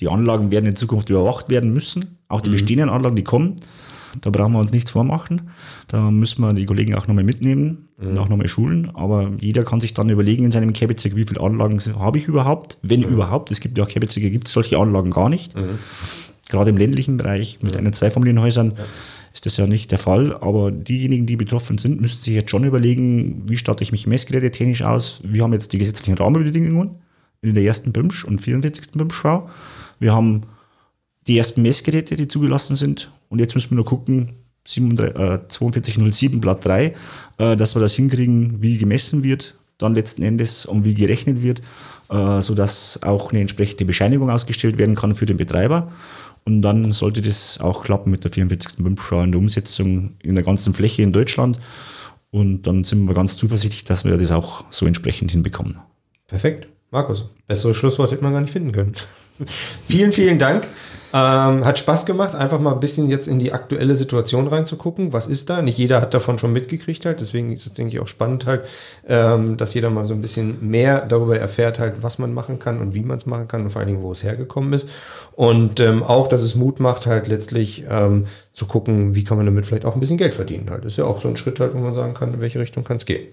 Die 0.00 0.08
Anlagen 0.08 0.50
werden 0.50 0.66
in 0.66 0.76
Zukunft 0.76 1.08
überwacht 1.10 1.48
werden 1.48 1.72
müssen. 1.72 2.18
Auch 2.28 2.40
die 2.40 2.50
mhm. 2.50 2.54
bestehenden 2.54 2.90
Anlagen, 2.90 3.16
die 3.16 3.24
kommen. 3.24 3.56
Da 4.22 4.30
brauchen 4.30 4.52
wir 4.52 4.60
uns 4.60 4.72
nichts 4.72 4.90
vormachen. 4.90 5.50
Da 5.88 6.10
müssen 6.10 6.40
wir 6.42 6.52
die 6.54 6.64
Kollegen 6.64 6.94
auch 6.94 7.06
nochmal 7.06 7.24
mitnehmen 7.24 7.88
mhm. 7.98 8.08
und 8.08 8.18
auch 8.18 8.28
nochmal 8.28 8.48
schulen. 8.48 8.90
Aber 8.94 9.30
jeder 9.38 9.64
kann 9.64 9.80
sich 9.80 9.94
dann 9.94 10.08
überlegen 10.08 10.44
in 10.44 10.50
seinem 10.50 10.72
Kehrbezirk, 10.72 11.16
wie 11.16 11.24
viele 11.24 11.40
Anlagen 11.40 11.78
habe 11.98 12.18
ich 12.18 12.28
überhaupt? 12.28 12.78
Wenn 12.82 13.00
mhm. 13.00 13.08
überhaupt. 13.08 13.50
Es 13.50 13.60
gibt 13.60 13.76
ja 13.76 13.84
auch 13.84 13.88
Kehrbezirke, 13.88 14.30
gibt 14.30 14.48
es 14.48 14.54
solche 14.54 14.78
Anlagen 14.78 15.10
gar 15.10 15.28
nicht. 15.28 15.54
Mhm 15.54 15.78
gerade 16.48 16.70
im 16.70 16.76
ländlichen 16.76 17.16
Bereich 17.16 17.58
mit 17.62 17.74
ja. 17.74 17.80
ein- 17.80 17.92
Zweifamilienhäusern 17.92 18.74
ja. 18.76 18.84
ist 19.34 19.46
das 19.46 19.56
ja 19.56 19.66
nicht 19.66 19.90
der 19.90 19.98
Fall. 19.98 20.36
Aber 20.40 20.70
diejenigen, 20.70 21.26
die 21.26 21.36
betroffen 21.36 21.78
sind, 21.78 22.00
müssen 22.00 22.18
sich 22.22 22.34
jetzt 22.34 22.50
schon 22.50 22.64
überlegen, 22.64 23.42
wie 23.46 23.56
starte 23.56 23.82
ich 23.82 23.92
mich 23.92 24.06
messgerätetechnisch 24.06 24.82
aus? 24.82 25.20
Wir 25.24 25.42
haben 25.42 25.52
jetzt 25.52 25.72
die 25.72 25.78
gesetzlichen 25.78 26.16
Rahmenbedingungen 26.16 26.96
in 27.42 27.54
der 27.54 27.64
ersten 27.64 27.92
BIMSCH 27.92 28.24
und 28.24 28.40
44. 28.40 28.92
BIMSCH-Schau. 28.92 29.48
Wir 29.98 30.14
haben 30.14 30.42
die 31.26 31.38
ersten 31.38 31.62
Messgeräte, 31.62 32.16
die 32.16 32.28
zugelassen 32.28 32.76
sind. 32.76 33.10
Und 33.28 33.40
jetzt 33.40 33.54
müssen 33.54 33.70
wir 33.70 33.76
nur 33.76 33.84
gucken, 33.84 34.30
4207 34.66 36.36
äh, 36.36 36.40
Blatt 36.40 36.64
3, 36.64 36.94
äh, 37.38 37.56
dass 37.56 37.74
wir 37.74 37.80
das 37.80 37.94
hinkriegen, 37.94 38.62
wie 38.62 38.78
gemessen 38.78 39.22
wird, 39.22 39.54
dann 39.78 39.94
letzten 39.94 40.22
Endes 40.22 40.66
und 40.66 40.84
wie 40.84 40.94
gerechnet 40.94 41.42
wird, 41.42 41.62
äh, 42.10 42.40
sodass 42.40 43.00
auch 43.02 43.30
eine 43.30 43.40
entsprechende 43.40 43.84
Bescheinigung 43.84 44.30
ausgestellt 44.30 44.78
werden 44.78 44.94
kann 44.94 45.14
für 45.14 45.26
den 45.26 45.36
Betreiber. 45.36 45.92
Und 46.46 46.62
dann 46.62 46.92
sollte 46.92 47.22
das 47.22 47.60
auch 47.60 47.82
klappen 47.82 48.10
mit 48.10 48.22
der 48.22 48.30
44. 48.30 48.78
BIM-Schau 48.78 49.22
in 49.22 49.32
der 49.32 49.40
Umsetzung 49.40 50.14
in 50.22 50.36
der 50.36 50.44
ganzen 50.44 50.74
Fläche 50.74 51.02
in 51.02 51.12
Deutschland. 51.12 51.58
Und 52.30 52.62
dann 52.68 52.84
sind 52.84 53.04
wir 53.04 53.14
ganz 53.14 53.36
zuversichtlich, 53.36 53.84
dass 53.84 54.04
wir 54.04 54.16
das 54.16 54.30
auch 54.30 54.64
so 54.70 54.86
entsprechend 54.86 55.32
hinbekommen. 55.32 55.78
Perfekt. 56.28 56.68
Markus, 56.92 57.28
besseres 57.48 57.76
Schlusswort 57.76 58.12
hätte 58.12 58.22
man 58.22 58.32
gar 58.32 58.40
nicht 58.40 58.52
finden 58.52 58.70
können. 58.70 58.92
vielen, 59.88 60.12
vielen 60.12 60.38
Dank. 60.38 60.64
Ähm, 61.12 61.64
hat 61.64 61.78
Spaß 61.78 62.04
gemacht, 62.04 62.34
einfach 62.34 62.58
mal 62.58 62.72
ein 62.72 62.80
bisschen 62.80 63.08
jetzt 63.08 63.28
in 63.28 63.38
die 63.38 63.52
aktuelle 63.52 63.94
Situation 63.94 64.48
reinzugucken. 64.48 65.12
Was 65.12 65.28
ist 65.28 65.48
da? 65.48 65.62
Nicht 65.62 65.78
jeder 65.78 66.00
hat 66.00 66.14
davon 66.14 66.38
schon 66.38 66.52
mitgekriegt 66.52 67.04
halt. 67.06 67.20
Deswegen 67.20 67.52
ist 67.52 67.66
es, 67.66 67.74
denke 67.74 67.94
ich, 67.94 68.00
auch 68.00 68.08
spannend 68.08 68.46
halt, 68.46 68.64
ähm, 69.08 69.56
dass 69.56 69.74
jeder 69.74 69.90
mal 69.90 70.06
so 70.06 70.14
ein 70.14 70.20
bisschen 70.20 70.68
mehr 70.68 71.06
darüber 71.06 71.38
erfährt 71.38 71.78
halt, 71.78 72.02
was 72.02 72.18
man 72.18 72.34
machen 72.34 72.58
kann 72.58 72.80
und 72.80 72.94
wie 72.94 73.02
man 73.02 73.18
es 73.18 73.26
machen 73.26 73.48
kann 73.48 73.62
und 73.62 73.70
vor 73.70 73.80
allen 73.80 73.88
Dingen, 73.88 74.02
wo 74.02 74.12
es 74.12 74.24
hergekommen 74.24 74.72
ist. 74.72 74.88
Und 75.32 75.80
ähm, 75.80 76.02
auch, 76.02 76.28
dass 76.28 76.42
es 76.42 76.54
Mut 76.54 76.80
macht 76.80 77.06
halt 77.06 77.28
letztlich 77.28 77.84
ähm, 77.88 78.26
zu 78.52 78.66
gucken, 78.66 79.14
wie 79.14 79.22
kann 79.22 79.36
man 79.36 79.46
damit 79.46 79.66
vielleicht 79.66 79.84
auch 79.84 79.94
ein 79.94 80.00
bisschen 80.00 80.18
Geld 80.18 80.34
verdienen 80.34 80.70
halt. 80.70 80.84
Ist 80.84 80.96
ja 80.96 81.04
auch 81.04 81.20
so 81.20 81.28
ein 81.28 81.36
Schritt 81.36 81.60
halt, 81.60 81.74
wo 81.74 81.78
man 81.78 81.94
sagen 81.94 82.14
kann, 82.14 82.34
in 82.34 82.40
welche 82.40 82.58
Richtung 82.58 82.84
kann 82.84 82.96
es 82.96 83.06
gehen. 83.06 83.26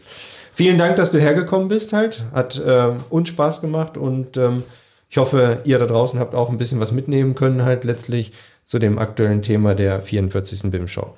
Vielen 0.54 0.78
Dank, 0.78 0.98
dass 0.98 1.12
du 1.12 1.20
hergekommen 1.20 1.68
bist 1.68 1.94
halt. 1.94 2.26
Hat 2.34 2.64
äh, 2.64 2.92
uns 3.10 3.30
Spaß 3.30 3.62
gemacht 3.62 3.98
und 3.98 4.38
ähm, 4.38 4.64
ich 5.14 5.18
hoffe, 5.18 5.62
ihr 5.64 5.78
da 5.78 5.86
draußen 5.86 6.20
habt 6.20 6.34
auch 6.34 6.50
ein 6.50 6.58
bisschen 6.58 6.80
was 6.80 6.92
mitnehmen 6.92 7.36
können, 7.36 7.66
halt 7.66 7.84
letztlich 7.84 8.32
zu 8.64 8.80
dem 8.80 8.98
aktuellen 8.98 9.44
Thema 9.44 9.76
der 9.76 10.02
44. 10.02 10.72
BIM-Show. 10.72 11.14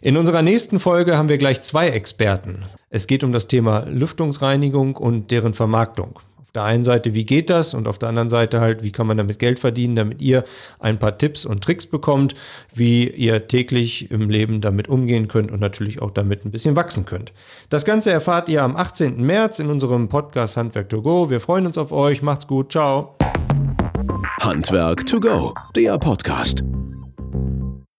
In 0.00 0.16
unserer 0.16 0.42
nächsten 0.42 0.80
Folge 0.80 1.16
haben 1.16 1.28
wir 1.28 1.38
gleich 1.38 1.62
zwei 1.62 1.90
Experten. 1.90 2.64
Es 2.90 3.06
geht 3.06 3.22
um 3.22 3.30
das 3.30 3.46
Thema 3.46 3.86
Lüftungsreinigung 3.86 4.96
und 4.96 5.30
deren 5.30 5.54
Vermarktung. 5.54 6.18
Der 6.58 6.64
einen 6.64 6.82
Seite, 6.82 7.14
wie 7.14 7.24
geht 7.24 7.50
das? 7.50 7.72
Und 7.72 7.86
auf 7.86 8.00
der 8.00 8.08
anderen 8.08 8.30
Seite 8.30 8.60
halt, 8.60 8.82
wie 8.82 8.90
kann 8.90 9.06
man 9.06 9.16
damit 9.16 9.38
Geld 9.38 9.60
verdienen, 9.60 9.94
damit 9.94 10.20
ihr 10.20 10.42
ein 10.80 10.98
paar 10.98 11.16
Tipps 11.16 11.46
und 11.46 11.62
Tricks 11.62 11.86
bekommt, 11.86 12.34
wie 12.74 13.08
ihr 13.08 13.46
täglich 13.46 14.10
im 14.10 14.28
Leben 14.28 14.60
damit 14.60 14.88
umgehen 14.88 15.28
könnt 15.28 15.52
und 15.52 15.60
natürlich 15.60 16.02
auch 16.02 16.10
damit 16.10 16.44
ein 16.44 16.50
bisschen 16.50 16.74
wachsen 16.74 17.04
könnt. 17.04 17.32
Das 17.70 17.84
Ganze 17.84 18.10
erfahrt 18.10 18.48
ihr 18.48 18.64
am 18.64 18.74
18. 18.74 19.22
März 19.22 19.60
in 19.60 19.70
unserem 19.70 20.08
Podcast 20.08 20.56
Handwerk 20.56 20.88
to 20.88 21.00
go. 21.00 21.30
Wir 21.30 21.40
freuen 21.40 21.64
uns 21.64 21.78
auf 21.78 21.92
euch. 21.92 22.22
Macht's 22.22 22.48
gut. 22.48 22.72
Ciao. 22.72 23.14
Handwerk 24.40 25.06
to 25.06 25.20
go, 25.20 25.54
der 25.76 25.96
Podcast. 25.96 26.64